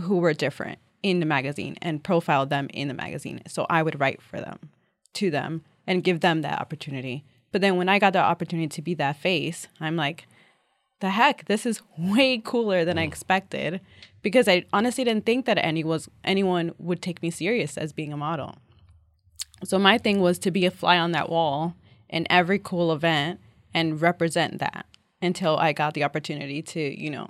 [0.00, 3.42] who were different in the magazine and profile them in the magazine.
[3.46, 4.70] So I would write for them,
[5.12, 7.24] to them, and give them that opportunity.
[7.52, 10.26] But then when I got the opportunity to be that face, I'm like,
[11.00, 13.08] the heck, this is way cooler than I mm.
[13.08, 13.82] expected
[14.22, 18.12] because I honestly didn't think that any was anyone would take me serious as being
[18.12, 18.56] a model.
[19.62, 21.74] So my thing was to be a fly on that wall
[22.08, 23.40] in every cool event
[23.74, 24.86] and represent that
[25.20, 27.28] until I got the opportunity to, you know,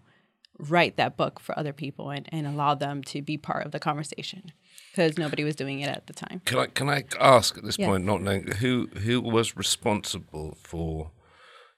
[0.59, 3.81] write that book for other people and, and allow them to be part of the
[3.81, 4.53] conversation
[4.91, 6.41] because nobody was doing it at the time.
[6.45, 7.89] Can I can I ask at this Yeah.
[7.89, 11.11] point, not knowing who who was responsible for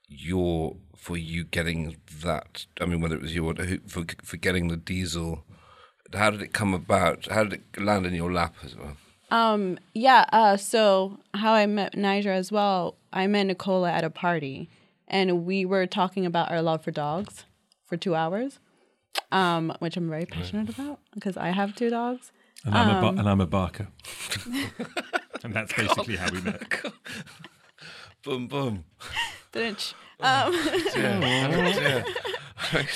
[0.08, 2.66] your for you getting that?
[2.80, 5.44] I mean, whether it was you or who, for for getting the diesel.
[6.14, 7.26] How did it come about?
[7.30, 8.96] How did it land in your lap as well?
[9.32, 14.10] Um, yeah, uh, so how I met Niger as well, I met Nicola at a
[14.10, 14.70] party
[15.08, 17.44] and we were talking about our love for dogs
[17.86, 18.60] for two hours,
[19.32, 22.32] um, which I'm very passionate about because I have two dogs.
[22.64, 23.88] And I'm, a, Um, bar- and I'm a barker.
[25.44, 26.62] and that's basically how we met.
[28.24, 28.84] Boom, boom.
[29.52, 30.52] Didn't um,
[30.96, 32.02] Yeah.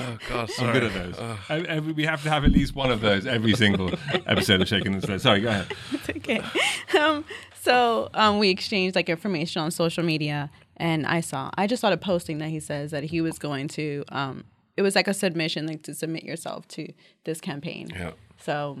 [0.00, 0.68] oh God, sorry.
[0.68, 1.18] I'm good at those.
[1.48, 3.90] I- I- we have to have at least one of those every single
[4.26, 5.18] episode of Shaking and Stir.
[5.18, 5.72] Sorry, go ahead.
[5.92, 6.42] It's okay.
[6.98, 7.24] Um,
[7.60, 12.00] so um, we exchanged like information on social media, and I saw I just started
[12.00, 14.04] posting that he says that he was going to.
[14.10, 14.44] Um,
[14.78, 16.92] it was like a submission, like to submit yourself to
[17.24, 17.88] this campaign.
[17.92, 18.12] Yeah.
[18.40, 18.78] So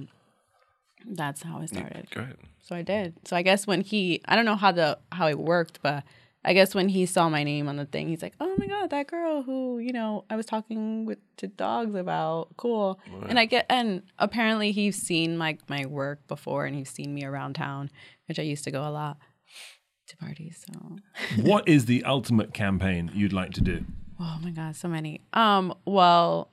[1.04, 2.08] that's how it started.
[2.12, 2.36] Great.
[2.62, 3.14] So I did.
[3.24, 6.04] So I guess when he, I don't know how the how it worked, but
[6.44, 8.90] I guess when he saw my name on the thing, he's like, "Oh my god,
[8.90, 13.46] that girl who you know I was talking with to dogs about, cool." And I
[13.46, 17.90] get, and apparently he's seen my my work before, and he's seen me around town,
[18.28, 19.18] which I used to go a lot
[20.06, 20.64] to parties.
[20.64, 20.96] So
[21.42, 23.84] What is the ultimate campaign you'd like to do?
[24.20, 25.20] Oh my god, so many.
[25.32, 26.50] Um, well,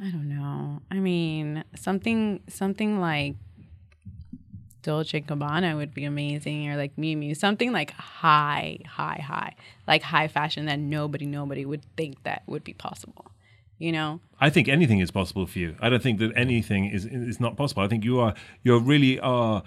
[0.00, 0.82] I don't know.
[0.90, 3.36] I mean, something something like
[4.82, 9.54] Dolce Gabbana would be amazing, or like Miu Miu, something like high, high, high,
[9.88, 13.26] like high fashion that nobody, nobody would think that would be possible.
[13.78, 14.20] You know?
[14.40, 15.76] I think anything is possible for you.
[15.80, 17.82] I don't think that anything is is not possible.
[17.82, 19.64] I think you are you really are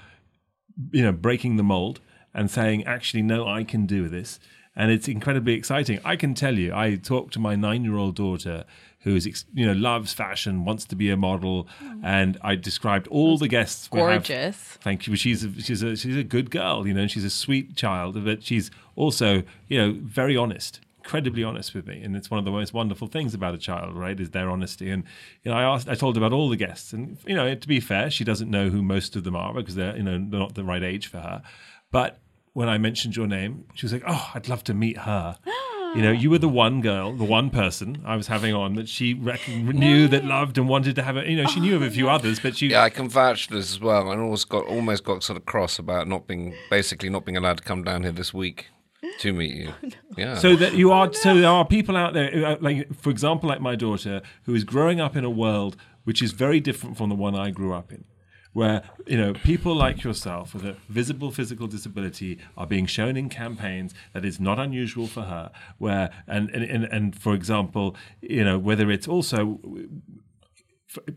[0.91, 1.99] you know breaking the mold
[2.33, 4.39] and saying actually no I can do this
[4.77, 5.99] and it's incredibly exciting.
[6.05, 8.63] I can tell you I talked to my 9-year-old daughter
[8.99, 12.01] who is you know loves fashion, wants to be a model mm.
[12.03, 14.57] and I described all the guests Gorgeous.
[14.81, 15.15] Thank you.
[15.15, 17.01] She's a, she's a she's a good girl, you know.
[17.01, 21.87] and She's a sweet child, but she's also you know very honest, incredibly honest with
[21.87, 24.19] me, and it's one of the most wonderful things about a child, right?
[24.19, 24.91] Is their honesty.
[24.91, 25.03] And
[25.43, 27.67] you know, I asked, I told her about all the guests, and you know, to
[27.67, 30.39] be fair, she doesn't know who most of them are because they're you know they're
[30.39, 31.41] not the right age for her.
[31.91, 32.19] But
[32.57, 35.93] when I mentioned your name, she was like, "Oh, I'd love to meet her." Ah.
[35.95, 38.89] You know, you were the one girl, the one person I was having on that
[38.89, 41.29] she rec- knew that loved and wanted to have a.
[41.29, 43.45] You know, she knew of a few oh, others, but she Yeah, I can vouch
[43.45, 44.09] for this as well.
[44.09, 47.57] I almost got almost got sort of cross about not being basically not being allowed
[47.57, 48.69] to come down here this week
[49.19, 49.73] to meet you.
[50.17, 50.35] Oh, yeah.
[50.39, 53.47] So that you are, oh, so there are people out there, who like for example,
[53.49, 57.09] like my daughter, who is growing up in a world which is very different from
[57.09, 58.05] the one I grew up in,
[58.57, 63.29] where you know people like yourself with a visible physical disability are being shown in
[63.29, 65.51] campaigns that is not unusual for her.
[65.77, 69.59] Where and and and, and for example, you know whether it's also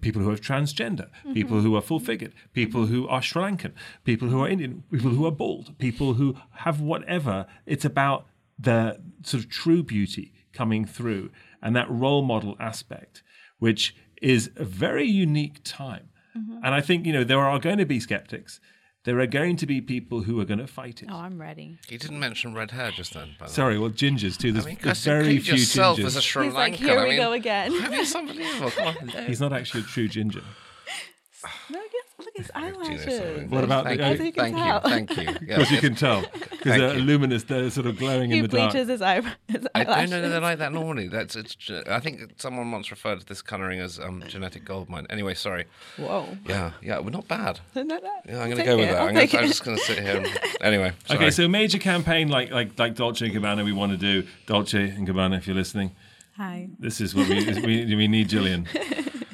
[0.02, 1.32] people who are transgender, mm-hmm.
[1.32, 3.72] people who are full figured, people who are Sri Lankan,
[4.04, 7.46] people who are Indian, people who are bald, people who have whatever.
[7.64, 8.26] It's about
[8.58, 11.30] the sort of true beauty coming through
[11.62, 13.22] and that role model aspect,
[13.58, 16.10] which is a very unique time.
[16.36, 16.64] Mm-hmm.
[16.64, 18.60] And I think, you know, there are going to be skeptics.
[19.04, 21.08] There are going to be people who are going to fight it.
[21.10, 21.78] Oh, I'm ready.
[21.88, 23.30] you didn't mention red hair just then.
[23.38, 23.46] By.
[23.46, 24.52] Sorry, well, gingers too.
[24.52, 26.04] There's, I mean, there's very few yourself gingers.
[26.04, 27.72] as a Sri He's like, here I we mean, go again.
[27.72, 28.70] I mean, it's unbelievable.
[28.72, 28.94] Come on.
[29.08, 29.26] hello.
[29.26, 30.42] He's not actually a true ginger.
[31.70, 33.50] Look at, look at his eyelashes.
[33.50, 35.24] What about thank the- you, As you can thank you, thank you.
[35.48, 36.20] Yeah, Because you can tell.
[36.20, 37.02] Because Thank they're you.
[37.04, 38.72] luminous, they're sort of glowing He in the dark.
[38.72, 40.10] He bleaches his, eye, his I eyelashes.
[40.10, 41.08] don't know that they're like that normally.
[41.08, 41.56] That's it's.
[41.88, 45.06] I think someone once referred to this colouring as um, genetic gold mine.
[45.10, 45.64] Anyway, sorry.
[45.96, 46.36] Whoa.
[46.46, 47.60] Yeah, yeah, we're well, not bad.
[47.74, 48.10] No, no, no.
[48.26, 48.98] Yeah, I'm going to Take go with that.
[49.00, 50.16] I'll I'm, gonna, I'm just going to sit here.
[50.18, 51.18] And, anyway, sorry.
[51.18, 54.90] Okay, so major campaign like like like Dolce and Gabbana, we want to do Dolce
[54.90, 55.38] and Gabbana.
[55.38, 55.92] If you're listening,
[56.36, 56.68] Hi.
[56.78, 58.68] this is what we we, we need, Gillian.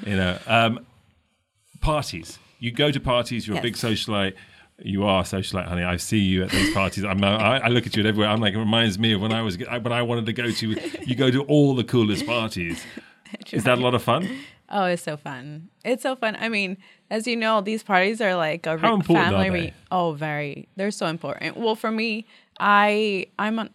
[0.07, 0.87] You know, um,
[1.81, 2.39] parties.
[2.59, 3.47] You go to parties.
[3.47, 4.35] You're a big socialite.
[4.79, 5.85] You are a socialite, honey.
[5.85, 7.05] I see you at these parties.
[7.05, 8.29] I'm, I, I look at you everywhere.
[8.29, 10.77] I'm like, it reminds me of when I was when I wanted to go to.
[11.07, 12.85] You go to all the coolest parties.
[13.53, 14.29] Is that a lot of fun?
[14.69, 15.69] Oh, it's so fun.
[15.85, 16.37] It's so fun.
[16.41, 16.77] I mean,
[17.11, 19.51] as you know, these parties are like a re- family.
[19.51, 20.69] Re- oh, very.
[20.77, 21.57] They're so important.
[21.57, 22.27] Well, for me,
[22.59, 23.71] I I'm on.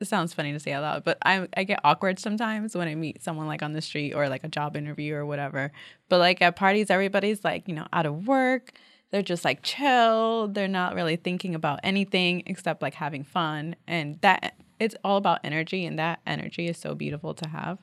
[0.00, 2.94] It sounds funny to say out loud, but I I get awkward sometimes when I
[2.94, 5.72] meet someone like on the street or like a job interview or whatever.
[6.08, 8.72] But like at parties, everybody's like you know out of work.
[9.10, 10.48] They're just like chill.
[10.48, 15.40] They're not really thinking about anything except like having fun, and that it's all about
[15.44, 17.78] energy, and that energy is so beautiful to have.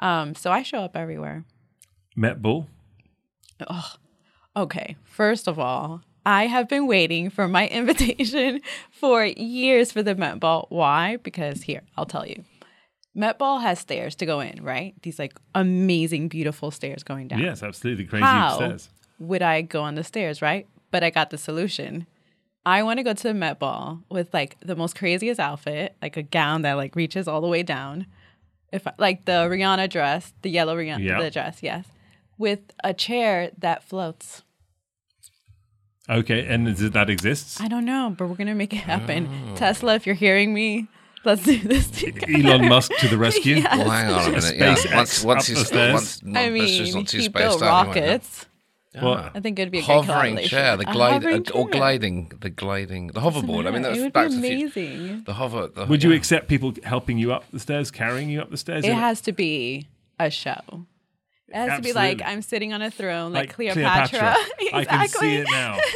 [0.00, 1.44] Um, so I show up everywhere.
[2.16, 2.66] Met Ball?
[3.68, 3.94] Oh,
[4.54, 10.14] Okay, first of all, I have been waiting for my invitation for years for the
[10.14, 10.66] Met Ball.
[10.68, 11.16] Why?
[11.16, 12.44] Because here, I'll tell you.
[13.14, 14.94] Met Ball has stairs to go in, right?
[15.02, 17.40] These like amazing, beautiful stairs going down.
[17.40, 18.88] Yes, absolutely crazy How upstairs.
[19.18, 20.66] would I go on the stairs, right?
[20.90, 22.06] But I got the solution.
[22.64, 26.16] I want to go to the Met Ball with like the most craziest outfit, like
[26.16, 28.06] a gown that like reaches all the way down.
[28.72, 31.20] If I, like the Rihanna dress, the yellow Rihanna Yeah.
[31.20, 31.86] the dress, yes,
[32.38, 34.42] with a chair that floats.
[36.10, 37.60] Okay, and is it, that exists?
[37.60, 39.28] I don't know, but we're gonna make it happen.
[39.52, 39.56] Oh.
[39.56, 40.88] Tesla, if you're hearing me,
[41.24, 42.26] let's do this together.
[42.32, 43.56] Elon Musk to the rescue.
[43.62, 43.76] Yeah.
[43.76, 44.56] Well, hang on a minute.
[44.56, 44.74] Yeah.
[44.74, 45.92] SpaceX Once, once he's the stairs.
[45.94, 48.10] once, not, I let's just mean, not too he spaced built out anyway, yeah.
[48.10, 48.46] rockets.
[48.94, 50.48] Well, I think it'd be a great hovering collaboration.
[50.50, 53.66] chair, the A glide, hovering uh, or gliding, the gliding, the hoverboard.
[53.66, 55.22] I mean, Yeah, that's it would back be to the amazing.
[55.24, 55.68] The hover.
[55.68, 58.84] The, would you accept people helping you up the stairs, carrying you up the stairs?
[58.84, 59.88] It In- has to be
[60.20, 60.84] a show.
[61.54, 64.36] It has to be like I'm sitting on a throne, like, like Cleopatra.
[64.72, 65.78] I can see it now.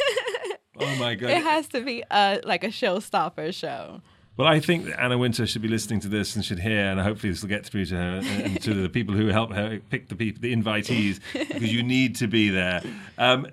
[0.79, 1.31] Oh my god!
[1.31, 4.01] It has to be a like a showstopper show.
[4.37, 7.31] Well, I think Anna Wintour should be listening to this and should hear, and hopefully
[7.31, 10.15] this will get through to her and to the people who help her pick the
[10.15, 12.83] people, the invitees, because you need to be there.
[13.17, 13.47] Um,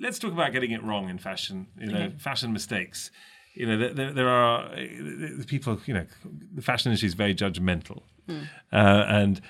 [0.00, 1.68] let's talk about getting it wrong in fashion.
[1.78, 3.12] You know, fashion mistakes.
[3.54, 5.80] You know, there, there, are uh, the people.
[5.86, 6.06] You know,
[6.52, 8.34] the fashion industry is very judgmental, uh,
[8.72, 9.40] and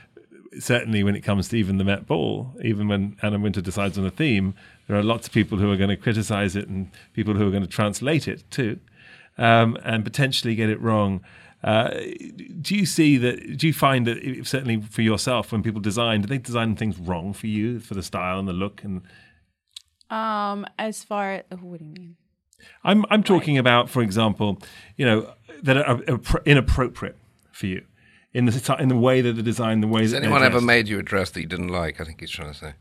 [0.59, 4.05] certainly when it comes to even the Met Ball, even when Anna Wintour decides on
[4.07, 4.55] a theme,
[4.87, 7.51] there are lots of people who are going to criticize it and people who are
[7.51, 8.79] going to translate it too,
[9.39, 11.21] um, and potentially get it wrong.
[11.65, 11.91] Uh,
[12.61, 13.57] do you see that?
[13.57, 16.99] Do you find that if- certainly for yourself, when people design, do they design things
[16.99, 18.83] wrong for you for the style and the look?
[18.83, 19.03] And
[20.11, 22.17] Um, as far what do you mean?
[22.85, 24.61] I'm I'm talking about, for example,
[24.97, 27.17] you know that are appro- inappropriate
[27.53, 27.85] for you
[28.35, 30.61] in the in the way that the design, the way Has that they're anyone ever
[30.61, 32.01] made you a dress that you didn't like?
[32.01, 32.75] I think he's trying to say.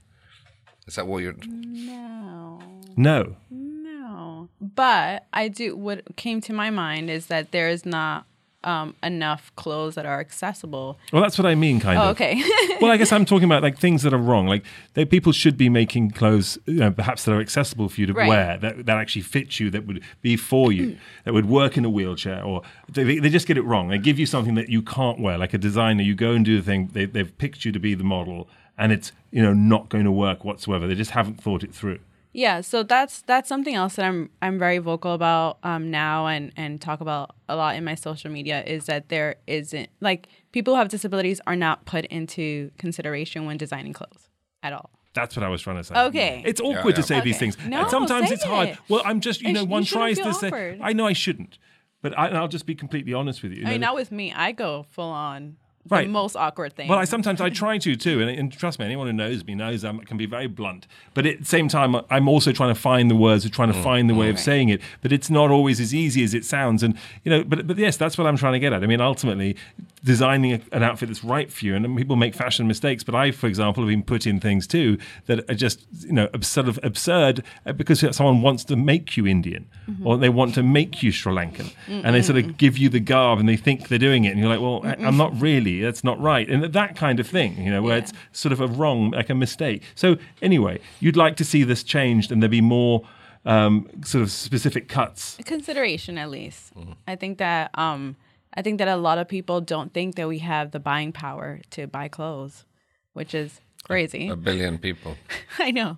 [0.88, 1.36] Is that what you're?
[1.46, 2.60] No.
[2.96, 3.36] No.
[3.50, 4.50] No.
[4.60, 8.26] But I do what came to my mind is that there is not
[8.64, 11.00] um, enough clothes that are accessible.
[11.12, 12.10] Well, that's what I mean, kind Oh, of.
[12.12, 12.42] okay.
[12.82, 14.46] well, I guess I'm talking about like things that are wrong.
[14.48, 18.08] Like they, people should be making clothes, you know, perhaps that are accessible for you
[18.08, 18.30] to Right.
[18.30, 21.86] wear, that, that actually fit you, that would be for you, that would work in
[21.86, 22.44] a wheelchair.
[22.44, 23.88] Or they, they just get it wrong.
[23.90, 25.38] They give you something that you can't wear.
[25.38, 26.90] Like a designer, you go and do the thing.
[26.94, 28.48] They, they've picked you to be the model,
[28.78, 30.86] and it's you know not going to work whatsoever.
[30.88, 32.00] They just haven't thought it through.
[32.34, 36.52] Yeah, so that's that's something else that I'm I'm very vocal about um, now and
[36.56, 40.74] and talk about a lot in my social media is that there isn't like people
[40.74, 44.30] who have disabilities are not put into consideration when designing clothes
[44.64, 44.92] at all.
[45.14, 45.94] That's what I was trying to say.
[45.94, 46.42] Okay.
[46.46, 47.06] It's awkward to yeah.
[47.06, 47.58] say these things.
[47.66, 48.70] No, and sometimes say it's hard.
[48.70, 48.78] it.
[48.88, 50.80] Well, I'm just, you It know, sh- one you shouldn't tries to feel say.
[50.82, 51.58] I know I shouldn't,
[52.02, 53.62] but I, I'll just be completely honest with you.
[53.62, 54.32] you I mean, not with me.
[54.32, 56.10] I go full on the Right.
[56.10, 56.88] most awkward thing.
[56.88, 59.56] Well, I sometimes I try to too, and, and trust me, anyone who knows me
[59.56, 60.88] knows I can be very blunt.
[61.14, 63.78] But at the same time, I'm also trying to find the words, or trying to
[63.78, 63.84] mm.
[63.84, 64.40] find the way of mm.
[64.40, 64.82] saying it.
[65.02, 66.84] But it's not always as easy as it sounds.
[66.84, 68.84] And you know, but but yes, that's what I'm trying to get at.
[68.84, 69.56] I mean, ultimately,
[70.04, 73.04] designing a, an outfit that's right for you, and people make fashion mistakes.
[73.04, 74.98] But I, for example, have been put in things too
[75.28, 79.28] that are just you know sort of absurd uh, because someone wants to make you
[79.28, 79.68] Indian
[80.04, 83.00] or they want to make you Sri Lankan, and they sort of give you the
[83.00, 85.82] garb and they think they're doing it, and you're like, well, I'm not really.
[85.82, 88.04] That's not right, and that kind of thing, you know, where Yeah.
[88.04, 89.84] it's sort of a wrong, like a mistake.
[89.96, 93.04] So anyway, you'd like to see this changed and there be more
[93.46, 95.38] um, sort of specific cuts.
[95.46, 96.72] consideration at least.
[97.08, 98.16] I think that um
[98.54, 101.62] I think that a lot of people don't think that we have the buying power
[101.72, 102.66] to buy clothes,
[103.14, 104.28] which is crazy.
[104.28, 105.16] A billion people.
[105.60, 105.98] I know.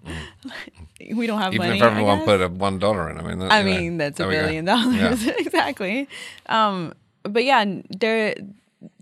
[1.14, 1.80] we don't have Even money.
[1.80, 4.20] if everyone put a one dollar in, I mean, that, I you know, mean, that's
[4.20, 5.26] a billion dollars.
[5.26, 5.34] Yeah.
[5.38, 6.08] exactly.
[6.47, 6.93] Um,
[7.24, 8.36] but yeah, there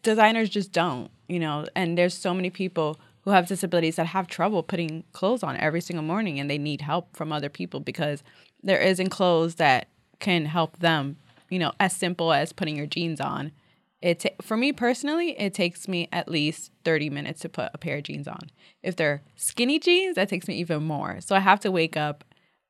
[0.04, 4.28] designers just don't, you know, and there's so many people who have disabilities that have
[4.28, 8.24] trouble putting clothes on every single morning and they need help from other people because
[8.64, 9.88] there isn't clothes that
[10.20, 11.18] can help them,
[11.52, 13.52] you know, as simple as putting your jeans on.
[14.02, 17.98] It for me personally, it takes me at least 30 minutes to put a pair
[17.98, 18.50] of jeans on.
[18.82, 21.22] If they're skinny jeans, that takes me even more.
[21.22, 22.24] So I have to wake up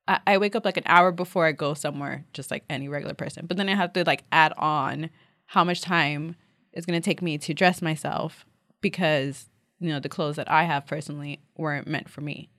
[0.07, 3.13] I, I wake up like an hour before I go somewhere, just like any regular
[3.13, 3.45] person.
[3.45, 5.09] But then I have to like add on
[5.45, 6.35] how much time
[6.73, 8.45] it's gonna take me to dress myself
[8.81, 12.49] because you know the clothes that I have personally weren't meant for me.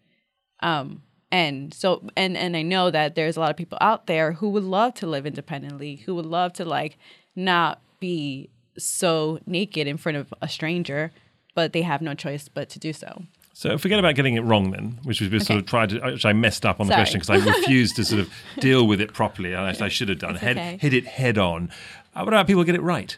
[0.61, 1.03] Um,
[1.33, 4.51] and so and and I know that there's a lot of people out there who
[4.51, 6.99] would love to live independently, who would love to like
[7.35, 11.11] not be so naked in front of a stranger,
[11.55, 13.23] but they have no choice but to do so.
[13.55, 16.33] So forget about getting it wrong then, which was sort of tried to, which I
[16.33, 19.53] messed up on the question because I refused to sort of deal with it properly,
[19.53, 20.37] and I, I should have done.
[20.37, 20.79] Head, okay.
[20.81, 21.71] Hit it head on.
[22.15, 23.17] Uh, what about people get it right?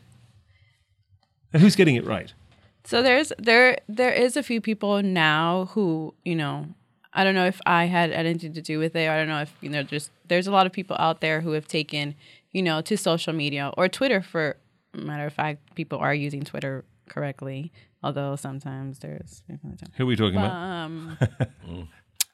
[1.53, 2.33] And who's getting it right?
[2.85, 6.67] So there's there there is a few people now who you know
[7.15, 9.09] I don't know if I had anything to do with it.
[9.09, 11.53] I don't know if you know just there's a lot of people out there who
[11.53, 12.15] have taken
[12.53, 14.57] you know to social media or Twitter for
[14.93, 17.73] matter of fact people are using Twitter correctly
[18.05, 19.43] although sometimes there's
[19.97, 20.53] Who are we talking about?
[20.53, 21.19] Um,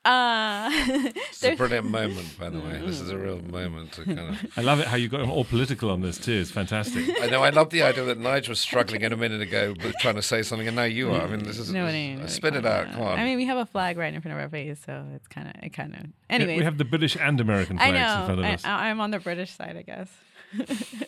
[0.05, 0.71] uh
[1.31, 2.81] It's a brilliant moment, by the way.
[2.85, 4.47] This is a real moment to kind of.
[4.57, 6.33] I love it how you got all political on this too.
[6.33, 7.21] It's fantastic.
[7.21, 7.43] I know.
[7.43, 10.23] I love the idea that Nigel was struggling in a minute ago, but trying to
[10.23, 11.23] say something, and now you are.
[11.23, 11.71] I mean, this is.
[11.73, 12.93] no, it ain't really spit it out.
[12.93, 13.19] Come on.
[13.19, 15.49] I mean we have a flag right in front of our face so it's kind
[15.49, 18.41] of it kind of Anyway, we have the British and American I flags in front
[18.41, 18.65] of I, us.
[18.65, 20.11] I- I'm on the British side I guess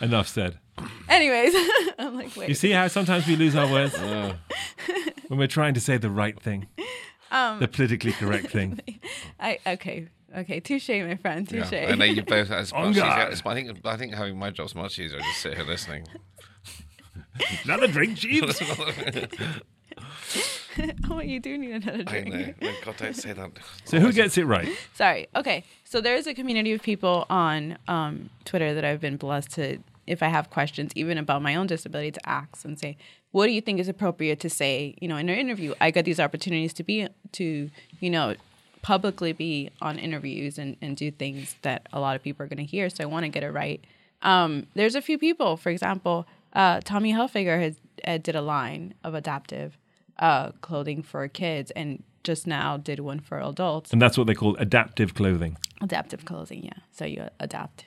[0.00, 0.58] Enough said.
[1.08, 1.54] Anyways,
[1.98, 2.48] I'm like, wait.
[2.50, 6.38] You see how sometimes we lose our words when we're trying to say the right
[6.38, 6.66] thing,
[7.34, 8.80] Um, the politically correct thing.
[9.40, 10.60] I okay, okay.
[10.60, 11.48] Touche, my friend.
[11.48, 11.72] Touche.
[11.72, 12.50] Yeah, I know you both.
[12.50, 13.04] It's On much easier.
[13.44, 13.78] I think.
[13.84, 15.18] I think having my job's much easier.
[15.18, 16.06] I just sit here listening.
[17.64, 18.62] Another drink, Jeeves.
[21.10, 22.28] oh, you do need another I drink.
[22.28, 22.54] know.
[22.60, 23.50] No, God, don't say that.
[23.84, 24.68] So who gets it right?
[24.94, 25.26] Sorry.
[25.34, 25.64] Okay.
[25.82, 29.78] So there is a community of people on um, Twitter that I've been blessed to,
[30.06, 32.96] if I have questions, even about my own disability, to ask and say,
[33.34, 34.94] what do you think is appropriate to say?
[35.00, 37.68] You know, in an interview, I get these opportunities to be to,
[37.98, 38.36] you know,
[38.80, 42.64] publicly be on interviews and, and do things that a lot of people are going
[42.64, 42.88] to hear.
[42.88, 43.80] So I want to get it right.
[44.22, 47.74] Um, there's a few people, for example, uh, Tommy Hilfiger has
[48.06, 49.78] uh, did a line of adaptive
[50.20, 54.34] uh, clothing for kids and just now did one for adults And that's what they
[54.34, 55.56] call adaptive clothing.
[55.82, 57.84] adaptive clothing yeah so you adapt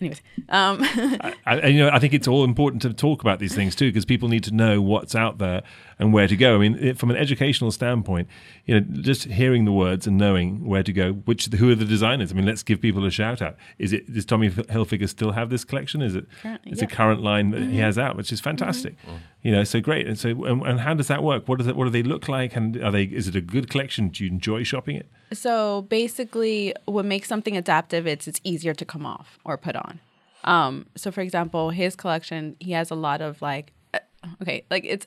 [0.00, 3.54] anyways um I, I- you know, I think it's all important to talk about these
[3.54, 5.62] things too, because people need to know what's out there
[5.98, 6.56] and where to go.
[6.56, 8.28] I mean, it, from an educational standpoint,
[8.66, 11.12] you know, just hearing the words and knowing where to go.
[11.12, 12.32] Which who are the designers?
[12.32, 13.56] I mean, let's give people a shout out.
[13.78, 16.02] Is it does Tommy Hilfiger still have this collection?
[16.02, 16.26] Is it?
[16.42, 16.88] Currently, it's yeah.
[16.88, 18.96] a current line that he has out, which is fantastic.
[19.42, 20.06] You know, so great.
[20.06, 21.48] And so, and, and how does that work?
[21.48, 21.76] What does it?
[21.76, 22.56] What do they look like?
[22.56, 23.04] And are they?
[23.04, 24.08] Is it a good collection?
[24.08, 25.06] Do you enjoy shopping it?
[25.32, 30.00] so basically what makes something adaptive it's it's easier to come off or put on
[30.44, 34.00] Um, so for example, his collection, he has a lot of like, uh,
[34.42, 35.06] okay, like it's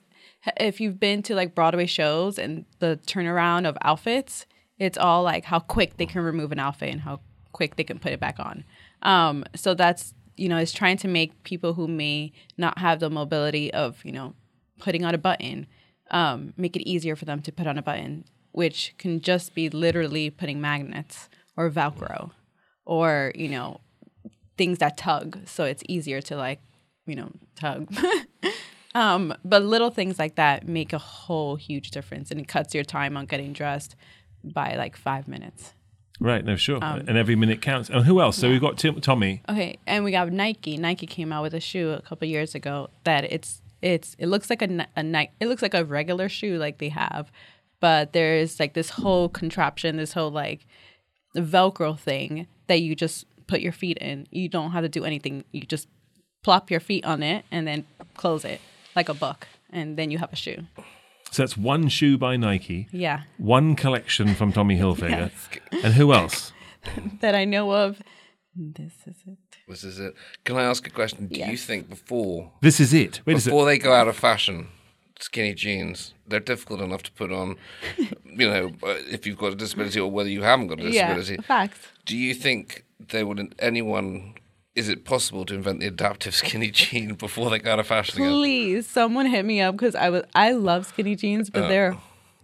[0.57, 4.45] if you've been to like Broadway shows and the turnaround of outfits,
[4.78, 7.20] it's all like how quick they can remove an outfit and how
[7.51, 8.63] quick they can put it back on.
[9.01, 13.09] Um, so that's you know, is trying to make people who may not have the
[13.09, 14.34] mobility of you know
[14.80, 15.68] putting on a button,
[16.11, 19.70] um, make it easier for them to put on a button, which can just be
[19.70, 22.32] literally putting magnets or Velcro
[22.86, 23.80] or you know
[24.58, 26.60] things that tug, so it's easier to like
[27.06, 27.93] you know tug.
[28.95, 32.84] um, but little things like that make a whole huge difference, and it cuts your
[32.84, 33.95] time on getting dressed
[34.43, 35.74] by like five minutes.
[36.20, 36.80] Right, no, sure.
[36.82, 37.89] Um, and every minute counts.
[37.89, 38.38] And who else?
[38.38, 39.41] So we've got Tim, Tommy.
[39.49, 40.78] Okay, and we got Nike.
[40.78, 44.49] Nike came out with a shoe a couple years ago that it's it's it looks
[44.49, 45.32] like a a Nike.
[45.39, 47.32] It looks like a regular shoe like they have,
[47.80, 50.66] but there's like this whole contraption, this whole like
[51.36, 54.28] Velcro thing that you just put your feet in.
[54.32, 55.43] You don't have to do anything.
[55.52, 55.88] You just
[56.43, 57.86] plop your feet on it and then
[58.16, 58.62] close it
[58.96, 60.64] like a book, and then you have a shoe.
[61.32, 65.32] So that's one shoe by Nike, Yeah, one collection from Tommy Hilfiger.
[65.72, 65.84] Yes.
[65.84, 66.54] And who else?
[67.22, 68.02] that I know of.
[68.56, 69.38] This is it.
[69.68, 70.14] This is it.
[70.46, 71.28] Can I ask a question?
[71.28, 73.20] Do you think before This is it.
[73.26, 73.52] Wait a second.
[73.52, 74.70] before they go out of fashion,
[75.20, 77.58] skinny jeans, they're difficult enough to put on,
[77.98, 81.34] you know, uh, if you've got a disability or whether you haven't got a disability.
[81.34, 81.80] Yeah, facts.
[82.06, 84.36] Do you think they wouldn't anyone?
[84.76, 88.18] Is it possible to invent the adaptive skinny jean before they go out of fashion
[88.22, 88.32] again?
[88.32, 91.96] Please, someone hit me up because I was I love skinny jeans, but they're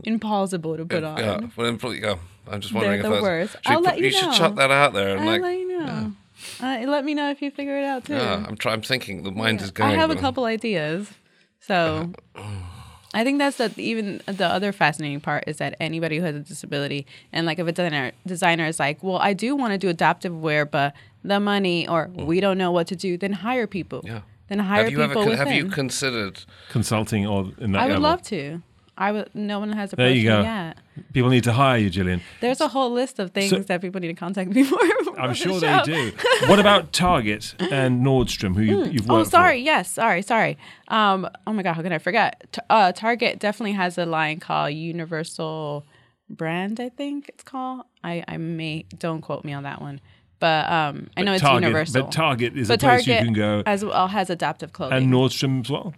[0.03, 1.17] impossible to put on.
[1.17, 2.19] Uh, Yeah, well, go.
[2.49, 3.21] I'm just wondering They're if the that's.
[3.21, 3.51] worst.
[3.63, 5.41] Should I'll let put- you should chuck that out there and I'll like.
[5.41, 6.11] let you know.
[6.59, 8.13] Uh, let me know if you figure it out too.
[8.13, 8.75] Yeah, I'm trying.
[8.75, 9.91] I'm thinking the mind is going.
[9.91, 11.11] I have a couple ideas,
[11.59, 12.11] so
[13.13, 16.39] I think that's the even the other fascinating part is that anybody who has a
[16.39, 19.89] disability and like if a designer designer is like, well, I do want to do
[19.89, 20.93] adaptive wear, but
[21.23, 22.25] the money or mm.
[22.25, 24.01] we don't know what to do, then hire people.
[24.03, 24.21] Yeah.
[24.47, 25.29] Then hire Have you people ever?
[25.29, 25.47] within.
[25.47, 26.43] Have you considered?
[26.69, 28.01] Consulting or in that I would level.
[28.01, 28.61] love to.
[28.97, 29.29] I would.
[29.33, 30.41] No one has There approached you me go.
[30.41, 30.77] yet.
[31.13, 32.21] People need to hire you, Gillian.
[32.41, 34.77] There's a whole list of things So- that people need to contact me for.
[35.19, 36.47] I'm sure the they do.
[36.47, 39.59] what about Target and Nordstrom, who you, you've Oh, worked sorry.
[39.59, 40.57] Yes, sorry, sorry.
[40.87, 42.43] Um, oh my god, how can I forget?
[42.51, 45.85] T- uh, Target definitely has a line called Universal
[46.29, 46.79] Brand.
[46.79, 47.83] I think it's called.
[48.03, 49.99] I I may don't quote me on that one,
[50.39, 52.03] but um, I know it's Target, universal.
[52.03, 53.63] But Target is a place you can go.
[53.65, 54.97] as well has adaptive clothing.
[54.97, 55.93] And Nordstrom as well.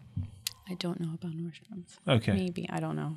[0.74, 1.92] I don't know about Nordstrom's.
[2.18, 2.34] Okay.
[2.34, 3.14] Maybe I don't know.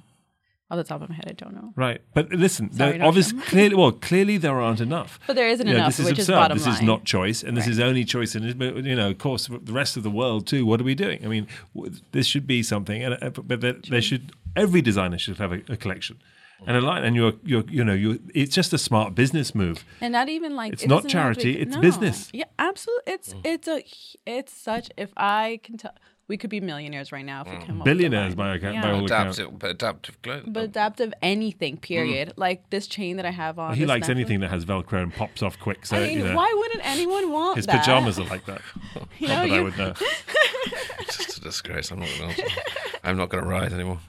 [0.68, 1.72] Off the top of my head, I don't know.
[1.76, 5.10] Right, but listen, Sorry, there- obviously, clearly, well, clearly there aren't enough.
[5.28, 6.40] But there isn't You know, enough, this is which is absurd.
[6.42, 7.72] bottom this is not choice, and this Right.
[7.74, 8.34] is only choice.
[8.34, 8.44] And
[8.84, 10.66] you know, of course, the rest of the world too.
[10.66, 11.18] What are we doing?
[11.24, 14.32] I mean, w- this should be something, and uh, but there, there should
[14.64, 16.16] every designer should have a, a collection
[16.66, 17.04] and a line.
[17.04, 18.18] And you're, you're, you know, you.
[18.34, 19.84] It's just a smart business move.
[20.00, 21.80] and not even like It's it not to be- charity, it's no.
[21.80, 22.28] business.
[22.32, 23.12] Yeah, absolutely.
[23.14, 23.78] It's it's a
[24.26, 24.90] it's such.
[24.96, 25.94] If I can tell,
[26.28, 28.36] we could be millionaires right now if we come up with a Billionaires line.
[28.36, 28.82] by account- Yeah.
[28.82, 29.38] by all accounts.
[29.38, 30.52] Adaptive, but adaptive clothing.
[30.52, 32.32] But adaptive anything, period.
[32.36, 33.74] Like this chain that I have on.
[33.74, 34.16] He likes necklace.
[34.16, 35.86] anything that has Velcro and pops off quick.
[35.86, 37.80] So I mean, you know, why wouldn't anyone want his that?
[37.80, 38.60] pajamas are like that.
[39.18, 39.94] You Not know, that I would know.
[41.00, 41.90] It's just a disgrace.
[41.92, 42.50] I'm not going to.
[43.04, 44.00] I'm not going to rise anymore.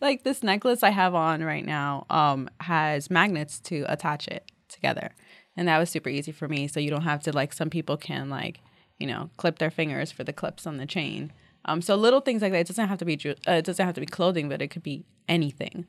[0.00, 5.12] like this necklace I have on right now um has magnets to attach it together.
[5.56, 6.68] And that was super easy for me.
[6.68, 8.60] So you don't have to like some people can like,
[8.98, 11.32] you know, clip their fingers for the clips on the chain.
[11.64, 12.58] Um so little things like that.
[12.60, 14.68] It doesn't have to be ju- uh, it doesn't have to be clothing, but it
[14.68, 15.86] could be anything.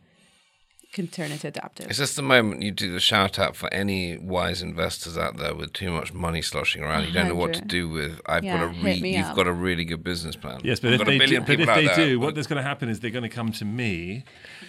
[0.92, 1.92] Can turn into adaptive.
[1.92, 5.54] Is this the moment you do the shout out for any wise investors out there
[5.54, 7.06] with too much money sloshing around?
[7.06, 8.20] You don't know what to do with.
[8.26, 9.36] I've Yeah, got a hit re- me you've up.
[9.36, 10.62] got a really good business plan.
[10.64, 11.96] Yes, but You've if got a they do, billion but if they there.
[12.08, 14.24] do, what is going to happen is they're going to come to me,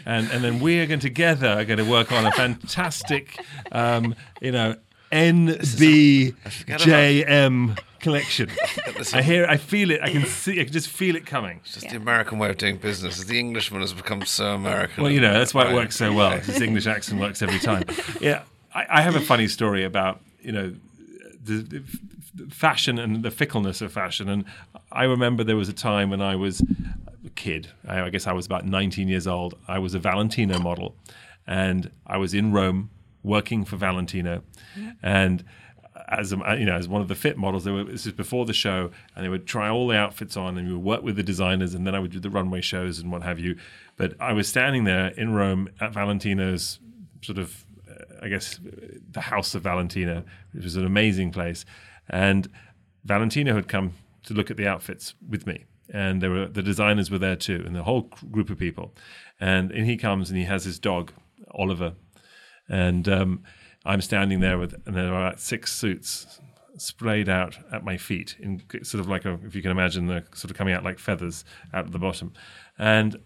[0.05, 3.41] and and then we are going together are going to work on a fantastic,
[3.73, 4.77] um, you know,
[6.51, 8.51] NBJM collection.
[9.13, 11.61] I hear, I feel it, I can see, I can just feel it coming.
[11.65, 13.23] It's just the American way of doing business.
[13.23, 15.03] The Englishman has become so American.
[15.03, 16.39] Well, you know, that's why it works so well.
[16.39, 17.85] His English accent works every time.
[18.21, 18.43] Yeah,
[18.75, 20.75] I, I have a funny story about you know
[21.43, 21.83] the, the
[22.51, 24.29] fashion and the fickleness of fashion.
[24.29, 24.45] And
[24.93, 26.61] I remember there was a time when I was
[27.25, 27.69] a kid.
[27.87, 29.55] I, I guess I was about 19 years old.
[29.69, 30.97] I was a Valentino model,
[31.47, 32.91] and I was in Rome
[33.23, 34.43] working for Valentino,
[35.03, 35.45] and
[36.09, 38.45] as a, you know, as one of the fit models, they were, this is before
[38.45, 41.17] the show, and they would try all the outfits on, and we would work with
[41.17, 43.57] the designers, and then I would do the runway shows and what have you.
[43.97, 46.79] But I was standing there in Rome at Valentino's
[47.23, 48.59] sort of, uh, I guess,
[49.11, 51.65] the house of Valentino, which was an amazing place,
[52.09, 52.49] and
[53.05, 53.93] Valentino had come
[54.25, 57.63] to look at the outfits with me, and there were the designers were there too,
[57.67, 58.95] and the whole group of people,
[59.41, 61.13] and and he comes and he has his dog
[61.53, 61.95] Oliver,
[62.69, 63.43] and um,
[63.85, 66.41] I'm standing there with, and there are six suits,
[66.77, 70.25] sprayed out at my feet, in sort of like a, if you can imagine, the
[70.35, 72.33] sort of coming out like feathers out at the bottom.
[72.79, 73.21] And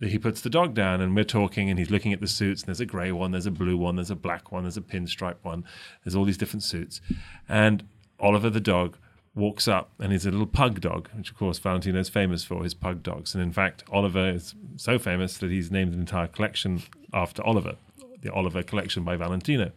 [0.00, 2.68] he puts the dog down and we're talking and he's looking at the suits and
[2.68, 5.36] there's a grey one there's a blue one there's a black one there's a pinstripe
[5.42, 5.64] one
[6.04, 7.00] there's all these different suits.
[7.48, 7.88] And
[8.20, 8.96] oliver the dog
[9.34, 12.62] walks up and he's a little pug dog which of course valentino is famous for
[12.62, 13.34] his pug dogs.
[13.34, 16.82] And in fact oliver is so famous that he's named an entire collection
[17.14, 17.76] after oliver
[18.22, 19.70] the oliver collection by valentino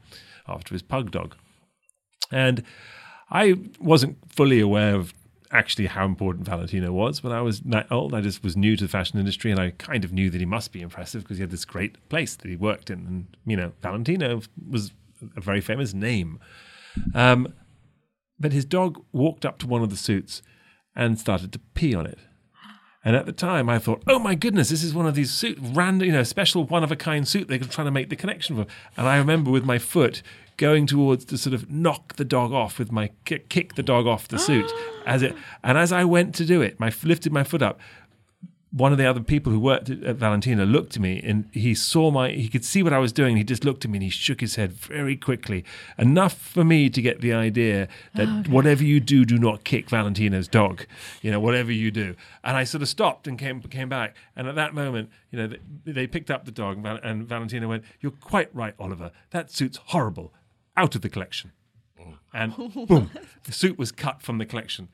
[0.48, 1.36] after his pug dog
[2.32, 2.64] and
[3.30, 5.14] i wasn't fully aware of
[5.52, 7.24] actually how important Valentino was.
[7.24, 9.72] When I was that old, I just was new to the fashion industry, and I
[9.72, 12.48] kind of knew that he must be impressive because he had this great place that
[12.48, 14.92] he worked in, and you know, Valentino was
[15.36, 16.40] a very famous name.
[17.14, 17.54] Um,
[18.40, 20.42] but his dog walked up to one of the suits
[20.96, 22.20] and started to pee on it.
[23.04, 25.58] And at the time, I thought, "Oh my goodness, this is one of these suit
[25.62, 28.58] random, you know, special one of a kind suit they're trying to make the connection
[28.58, 28.66] for."
[28.98, 30.22] And I remember with my foot
[30.58, 34.06] going towards to sort of knock the dog off with my kick, kick the dog
[34.06, 34.70] off the suit
[35.06, 35.34] as it.
[35.64, 37.80] And as I went to do it, my lifted my foot up
[38.72, 42.12] one of the other people who worked at Valentino looked at me and he saw
[42.12, 43.36] my he could see what I was doing.
[43.36, 45.66] He just looked at me and he shook his head very quickly,
[45.98, 48.52] enough for me to get the idea that Oh, okay.
[48.52, 50.86] whatever you do, do not kick Valentino's dog.
[51.24, 52.16] You know, whatever you do.
[52.44, 54.16] And I sort of stopped and came came back.
[54.36, 57.28] And at that moment, you know, they, they picked up the dog and, Val- and
[57.28, 59.12] Valentino went, "You're quite right, Oliver.
[59.32, 60.32] That suit's horrible.
[60.78, 61.54] Out of the collection."
[62.34, 62.56] and
[62.88, 63.10] boom,
[63.46, 64.90] the suit was cut from the collection.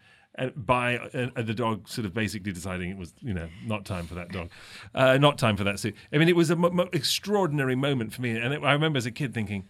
[0.56, 4.16] By uh, the dog sort of basically deciding it was you know not time for
[4.16, 4.50] that dog,
[4.94, 5.96] uh, not time for that suit.
[6.12, 9.12] I mean, it was an extraordinary moment for me, and it, I remember as a
[9.12, 9.68] kid thinking,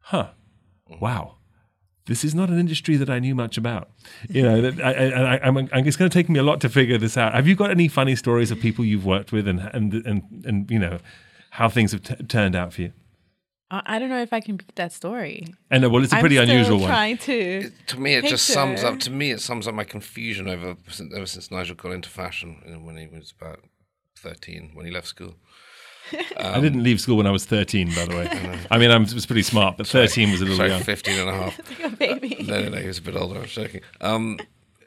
[0.00, 0.30] "Huh,
[1.00, 1.36] wow."
[2.06, 3.90] This is not an industry that I knew much about.
[4.28, 6.68] You know, that I, I, I, I'm, it's going to take me a lot to
[6.68, 7.34] figure this out.
[7.34, 10.70] Have you got any funny stories of people you've worked with, and and and, and
[10.70, 10.98] you know,
[11.50, 12.92] how things have t- turned out for you?
[13.70, 15.46] I I don't know if I can beat that story.
[15.70, 16.88] And uh, well, it's a pretty I'm still unusual one.
[16.88, 17.70] Trying to.
[17.88, 19.00] To me, it just sums up.
[19.00, 20.76] To me, it sums up my confusion over
[21.14, 23.60] ever since Nigel got into fashion when he was about
[24.16, 25.34] thirteen, when he left school.
[26.36, 28.58] I didn't leave school when I was 13, by the way.
[28.70, 30.82] I mean, I was pretty smart, but 13 was a little Sorry, young.
[30.82, 31.80] 15 and a half.
[31.80, 32.44] Like a baby.
[32.46, 33.40] No, no, no, he was a bit older.
[33.40, 33.80] I'm joking.
[34.00, 34.38] Um,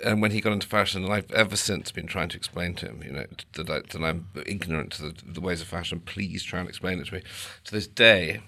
[0.03, 2.87] and when he got into fashion, and I've ever since been trying to explain to
[2.87, 5.99] him, you know, that, I, that I'm ignorant to the, the ways of fashion.
[5.99, 7.23] Please try and explain it to me.
[7.65, 8.41] To this day,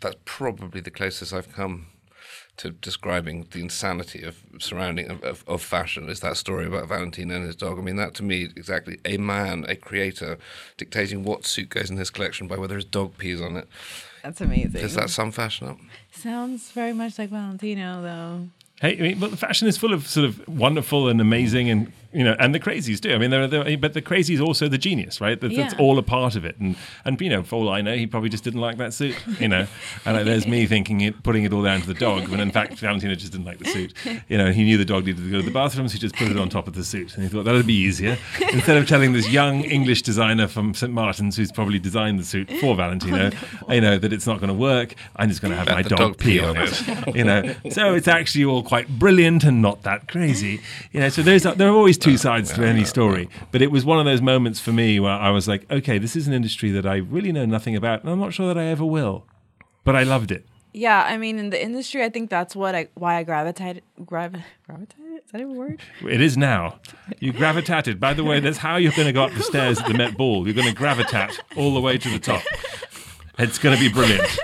[0.00, 1.86] that's probably the closest I've come
[2.58, 6.08] to describing the insanity of surrounding of, of, of fashion.
[6.08, 7.78] Is that story about Valentino and his dog?
[7.78, 10.38] I mean, that to me exactly a man, a creator,
[10.76, 13.68] dictating what suit goes in his collection by whether his dog pees on it.
[14.22, 14.80] That's amazing.
[14.80, 15.78] Does that sum fashion up?
[16.12, 18.48] Sounds very much like Valentino, though.
[18.80, 21.92] Hey, I mean, but the fashion is full of sort of wonderful and amazing, and
[22.12, 23.12] you know, and the crazies too.
[23.12, 25.40] I mean, there are, there, but the crazy is also the genius, right?
[25.40, 26.56] That, That's all a part of it.
[26.58, 29.16] And and you know, for all I know, he probably just didn't like that suit.
[29.38, 29.66] You know,
[30.04, 32.50] and uh, there's me thinking it, putting it all down to the dog, when in
[32.50, 33.92] fact Valentino just didn't like the suit.
[34.28, 36.14] You know, he knew the dog needed to go to the bathroom, so he just
[36.14, 38.16] put it on top of the suit, and he thought that'd be easier
[38.52, 42.50] instead of telling this young English designer from St Martin's who's probably designed the suit
[42.60, 43.30] for Valentino,
[43.68, 44.94] you know, that it's not going to work.
[45.16, 47.14] I'm just going to have Let my dog, dog pee pee on on it.
[47.14, 50.60] you know, so it's actually all quite brilliant and not that crazy.
[50.92, 53.28] You know, so there's there are always two sides to any story.
[53.50, 56.16] But it was one of those moments for me where I was like, okay, this
[56.16, 58.66] is an industry that I really know nothing about, and I'm not sure that I
[58.66, 59.26] ever will.
[59.84, 60.46] But I loved it.
[60.72, 63.82] Yeah, I mean, in the industry, I think that's what I why I gravitated.
[64.04, 65.22] Gravi- gravitated?
[65.24, 65.80] Is that a word?
[66.06, 66.80] It is now.
[67.18, 67.98] You gravitated.
[67.98, 70.16] By the way, that's how you're going to go up the stairs at the Met
[70.16, 70.46] Ball.
[70.46, 72.42] You're going to gravitate all the way to the top.
[73.38, 74.38] It's going to be brilliant.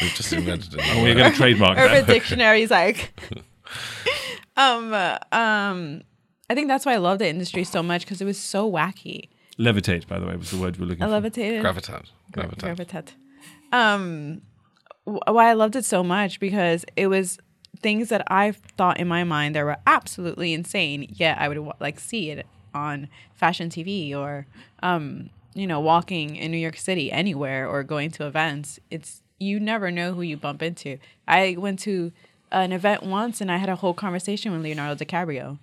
[0.00, 0.80] We've just invented it.
[0.80, 2.06] And we're going to trademark Urban that.
[2.06, 3.12] Dictionary's like.
[4.56, 6.02] um, uh, um,
[6.50, 9.28] I think that's why I love the industry so much because it was so wacky.
[9.58, 11.12] Levitate, by the way, was the word we were looking I for.
[11.12, 11.62] levitated.
[11.62, 12.06] Gravitas.
[12.32, 12.76] Gra- Gravitas.
[12.76, 13.12] gravitat.
[13.72, 14.42] Um,
[15.04, 17.38] why I loved it so much because it was
[17.80, 21.06] things that I thought in my mind that were absolutely insane.
[21.10, 24.46] Yet I would like see it on fashion TV or,
[24.82, 28.80] um, you know, walking in New York City anywhere or going to events.
[28.90, 30.98] It's you never know who you bump into.
[31.28, 32.12] I went to
[32.50, 35.58] an event once and I had a whole conversation with Leonardo DiCaprio.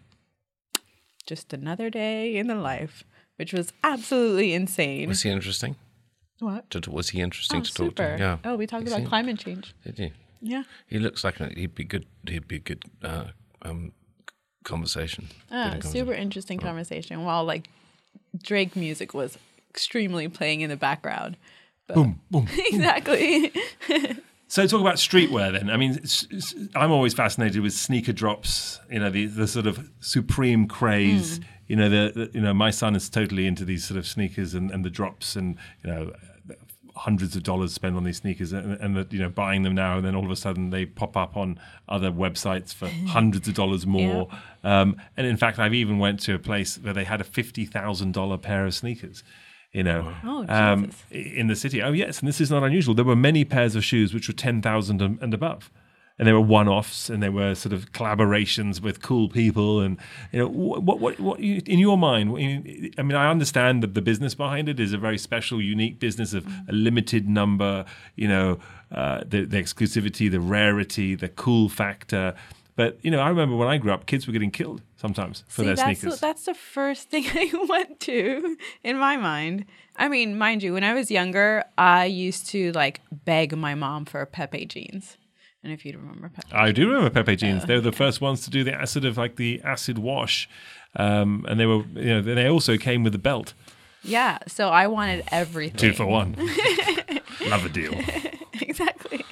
[1.26, 3.04] Just another day in the life,
[3.38, 5.08] which was absolutely insane.
[5.08, 5.76] Was he interesting?
[6.40, 6.68] what?
[6.70, 8.18] Did- Was he interesting Oh, to talk super.
[8.18, 8.24] to?
[8.24, 8.38] Yeah.
[8.44, 9.76] Oh, we talked He about climate change.
[9.86, 10.12] Did you?
[10.42, 10.64] Yeah.
[10.88, 12.06] He looks like a, he'd be good.
[12.28, 13.26] He'd be a good uh,
[13.62, 13.92] um,
[14.64, 15.28] conversation.
[15.52, 17.24] Ah, super interesting conversation.
[17.24, 17.70] While like
[18.42, 19.38] Drake music was
[19.70, 21.38] extremely playing in the background.
[21.88, 22.48] But Boom, boom.
[22.58, 23.54] exactly.
[24.52, 25.70] So talk about streetwear then.
[25.70, 25.98] I mean,
[26.76, 28.82] I'm always fascinated with sneaker drops.
[28.90, 31.40] You know, the the sort of supreme craze.
[31.68, 34.54] You know, the, the you know my son is totally into these sort of sneakers
[34.54, 36.12] and, and the drops and you know
[36.98, 39.96] hundreds of dollars spent on these sneakers and, and that you know buying them now
[39.96, 43.54] and then all of a sudden they pop up on other websites for hundreds of
[43.54, 44.28] dollars more
[44.66, 48.42] um, and in fact i've even went to a place where they had a $50000
[48.42, 49.24] pair of sneakers
[49.74, 51.82] you know Oh, um, in the city.
[51.82, 52.94] Oh yes and this is not unusual.
[52.96, 55.72] There were many pairs of shoes which were 10000 and and above.
[56.20, 59.98] And they were one-offs and they were sort of collaborations with cool people and
[60.32, 62.30] you know what what what, what you, in your mind
[63.00, 66.34] i mean i understand that the business behind it is a very special unique business
[66.34, 68.60] of a limited number you know
[68.92, 72.36] uh, the, the exclusivity the rarity the cool factor
[72.76, 75.62] but you know i remember when i grew up kids were getting killed sometimes for
[75.62, 79.66] See, their that's sneakers that's the first thing I went to in my mind.
[79.98, 84.06] I mean, mind you, when I was younger, I used to like beg my mom
[84.06, 85.18] for Pepe jeans.
[85.64, 87.66] And if you remember Pepe, I do remember Pepe jeans.
[87.66, 90.50] they were the first ones to do the acid of like the acid wash,
[90.96, 93.54] um, and they were you know they also came with a belt,
[94.04, 94.40] yeah.
[94.48, 95.78] So I wanted everything.
[95.78, 96.36] two for one.
[97.48, 97.94] Love a deal.
[98.62, 99.24] exactly.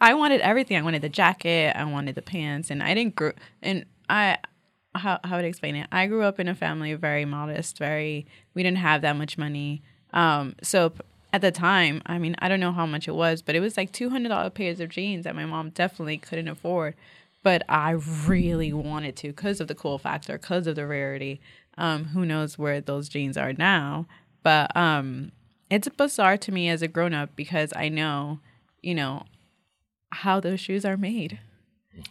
[0.00, 0.76] I wanted everything.
[0.76, 1.76] I wanted the jacket.
[1.76, 3.32] I wanted the pants, and I didn't grow.
[3.62, 4.38] And I,
[4.94, 5.88] how how would I explain it?
[5.92, 7.78] I grew up in a family very modest.
[7.78, 9.82] Very, we didn't have that much money.
[10.12, 10.92] Um, so
[11.32, 13.76] at the time, I mean, I don't know how much it was, but it was
[13.76, 16.94] like two hundred dollar pairs of jeans that my mom definitely couldn't afford.
[17.42, 17.90] But I
[18.26, 21.40] really wanted to because of the cool factor, because of the rarity.
[21.76, 24.06] Um, who knows where those jeans are now?
[24.42, 25.30] But um,
[25.70, 28.40] it's bizarre to me as a grown up because I know,
[28.82, 29.24] you know,
[30.10, 31.38] how those shoes are made.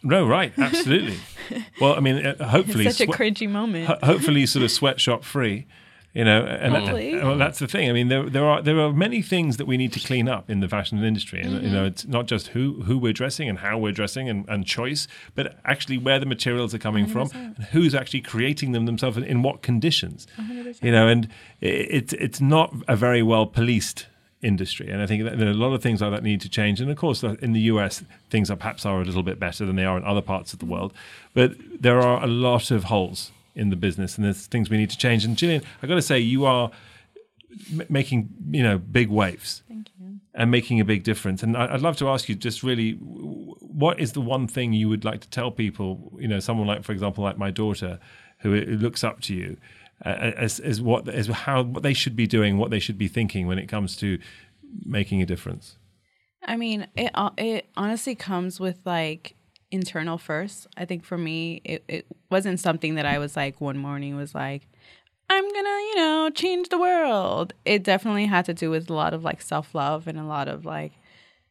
[0.02, 1.16] No, right, absolutely.
[1.80, 3.86] well, I mean, uh, hopefully, It's such a swe- cringy moment.
[3.86, 5.66] ho- hopefully, sort of sweatshop free.
[6.14, 7.14] You know, and Hopefully.
[7.16, 7.88] well, that's the thing.
[7.88, 10.50] I mean, there, there are there are many things that we need to clean up
[10.50, 13.58] in the fashion industry, and you know, it's not just who who we're dressing and
[13.58, 17.56] how we're dressing and, and choice, but actually where the materials are coming from and
[17.72, 20.26] who's actually creating them themselves and in what conditions.
[20.82, 21.26] You know, and
[21.62, 24.06] i- it's it's not a very well policed
[24.42, 26.48] industry, and I think that there are a lot of things like that need to
[26.48, 26.80] change.
[26.80, 29.66] And of course, uh, in the US, things are perhaps are a little bit better
[29.66, 30.92] than they are in other parts of the world,
[31.34, 34.90] but there are a lot of holes in the business, and there's things we need
[34.90, 35.24] to change.
[35.24, 36.70] And Gillian, I've got to say, you are
[37.72, 40.20] m- making you know big waves Thank you.
[40.34, 41.42] and making a big difference.
[41.42, 44.88] And I- I'd love to ask you just really, what is the one thing you
[44.88, 46.12] would like to tell people?
[46.18, 47.98] You know, someone like, for example, like my daughter,
[48.42, 49.56] who looks up to you,
[50.04, 53.46] as as what as how what they should be doing, what they should be thinking
[53.46, 54.18] when it comes to
[54.84, 55.76] making a difference.
[56.44, 59.34] I mean, it uh, it honestly comes with like
[59.70, 60.66] internal first.
[60.76, 64.34] I think for me, it, it wasn't something that I was like one morning was
[64.34, 64.66] like,
[65.28, 67.52] I'm gonna, you know, change the world.
[67.64, 70.48] It definitely had to do with a lot of like self love and a lot
[70.48, 70.92] of like,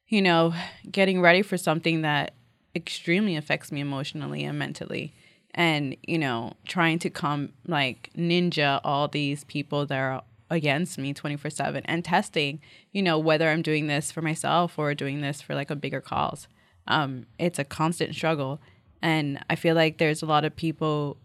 [0.08, 0.54] you know,
[0.90, 2.34] getting ready for something that
[2.76, 5.14] extremely affects me emotionally and mentally.
[5.58, 11.14] And, you know, trying to come like ninja all these people that are against me
[11.14, 15.42] 24 7 and testing, you know, whether I'm doing this for myself or doing this
[15.42, 16.48] for like a bigger cause.
[16.88, 18.62] Um, it's a constant struggle.
[19.02, 21.18] And I feel like there's a lot of people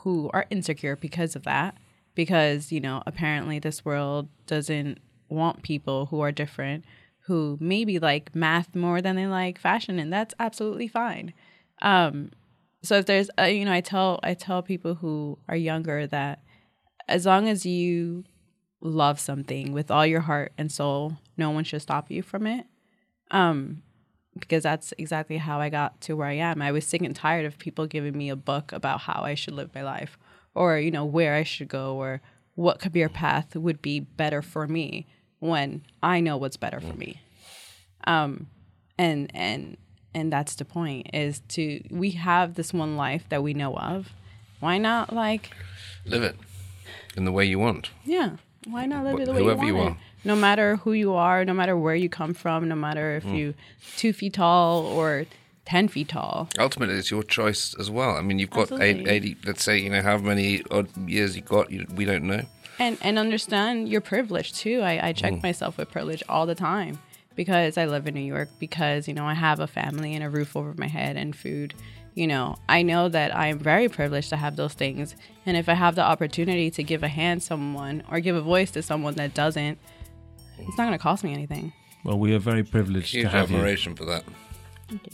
[0.00, 1.76] who are insecure because of that.
[2.14, 4.98] Because, you know, apparently this world doesn't
[5.28, 6.84] want people who are different,
[7.20, 11.32] who maybe like math more than they like fashion, and that's absolutely fine.
[11.80, 12.32] Um,
[12.82, 16.42] so if there's, uh, you know, I tell I tell people who are younger that
[17.08, 18.24] as long as you
[18.80, 22.66] love something with all your heart and soul, no one should stop you from it.
[23.30, 23.82] Um,
[24.38, 26.62] because that's exactly how I got to where I am.
[26.62, 29.54] I was sick and tired of people giving me a book about how I should
[29.54, 30.16] live my life
[30.54, 32.20] or, you know, where I should go or
[32.54, 35.06] what career path would be better for me
[35.40, 37.20] when I know what's better for me.
[38.04, 38.48] Um,
[38.96, 39.76] and and
[40.18, 44.10] and that's the point is to we have this one life that we know of.
[44.60, 45.52] Why not like
[46.04, 46.36] Live it
[47.16, 47.90] in the way you want.
[48.04, 48.36] yeah.
[48.66, 49.80] Why not live Wh- it the way you want, you it?
[49.80, 49.96] are.
[50.24, 53.36] No matter who you are, no matter where you come from, no matter if mm.
[53.36, 53.54] you
[53.96, 55.26] two feet tall or
[55.64, 56.48] ten feet tall.
[56.58, 58.16] Ultimately, it's your choice as well.
[58.16, 61.42] I mean, you've got eight, 80, let's say, you know, how many odd years you
[61.42, 62.42] got, you, we don't know.
[62.80, 64.80] and and understand your privilege too.
[64.82, 65.42] I, I check mm.
[65.42, 66.98] myself with privilege all the time
[67.38, 70.28] because I live in New York because you know I have a family and a
[70.28, 71.72] roof over my head and food.
[72.16, 75.14] You know, I know that I am very privileged to have those things,
[75.46, 78.40] and if I have the opportunity to give a hand to someone or give a
[78.40, 79.78] voice to someone that doesn't,
[80.58, 81.72] it's not going to cost me anything.
[82.02, 83.56] Well, we are very privileged Huge to have you.
[83.58, 84.24] admiration for that.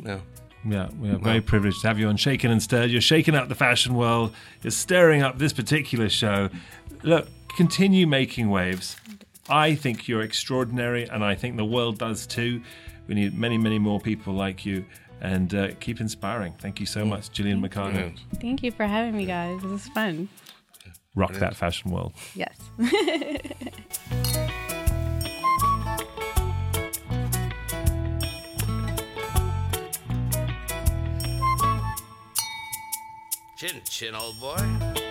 [0.03, 0.21] Yeah.
[0.67, 2.91] Yeah, we are very privileged to have you on Shaken and Stirred.
[2.91, 4.35] You're shaking up the fashion world.
[4.63, 6.49] You're stirring up this particular show.
[7.03, 8.97] Look, continue making waves.
[9.49, 12.63] I think you're extraordinary, and I think the world does too.
[13.07, 14.85] We need many, many more people like you.
[15.21, 16.55] And uh, keep inspiring.
[16.59, 17.09] Thank you so mm.
[17.09, 18.13] much, Gillian Mercado.
[18.41, 19.63] Thank you for having me, guys.
[19.63, 20.29] This is fun.
[21.15, 22.13] Rock that fashion world.
[22.35, 22.59] Yes.
[33.57, 35.04] chin, chin, old boy.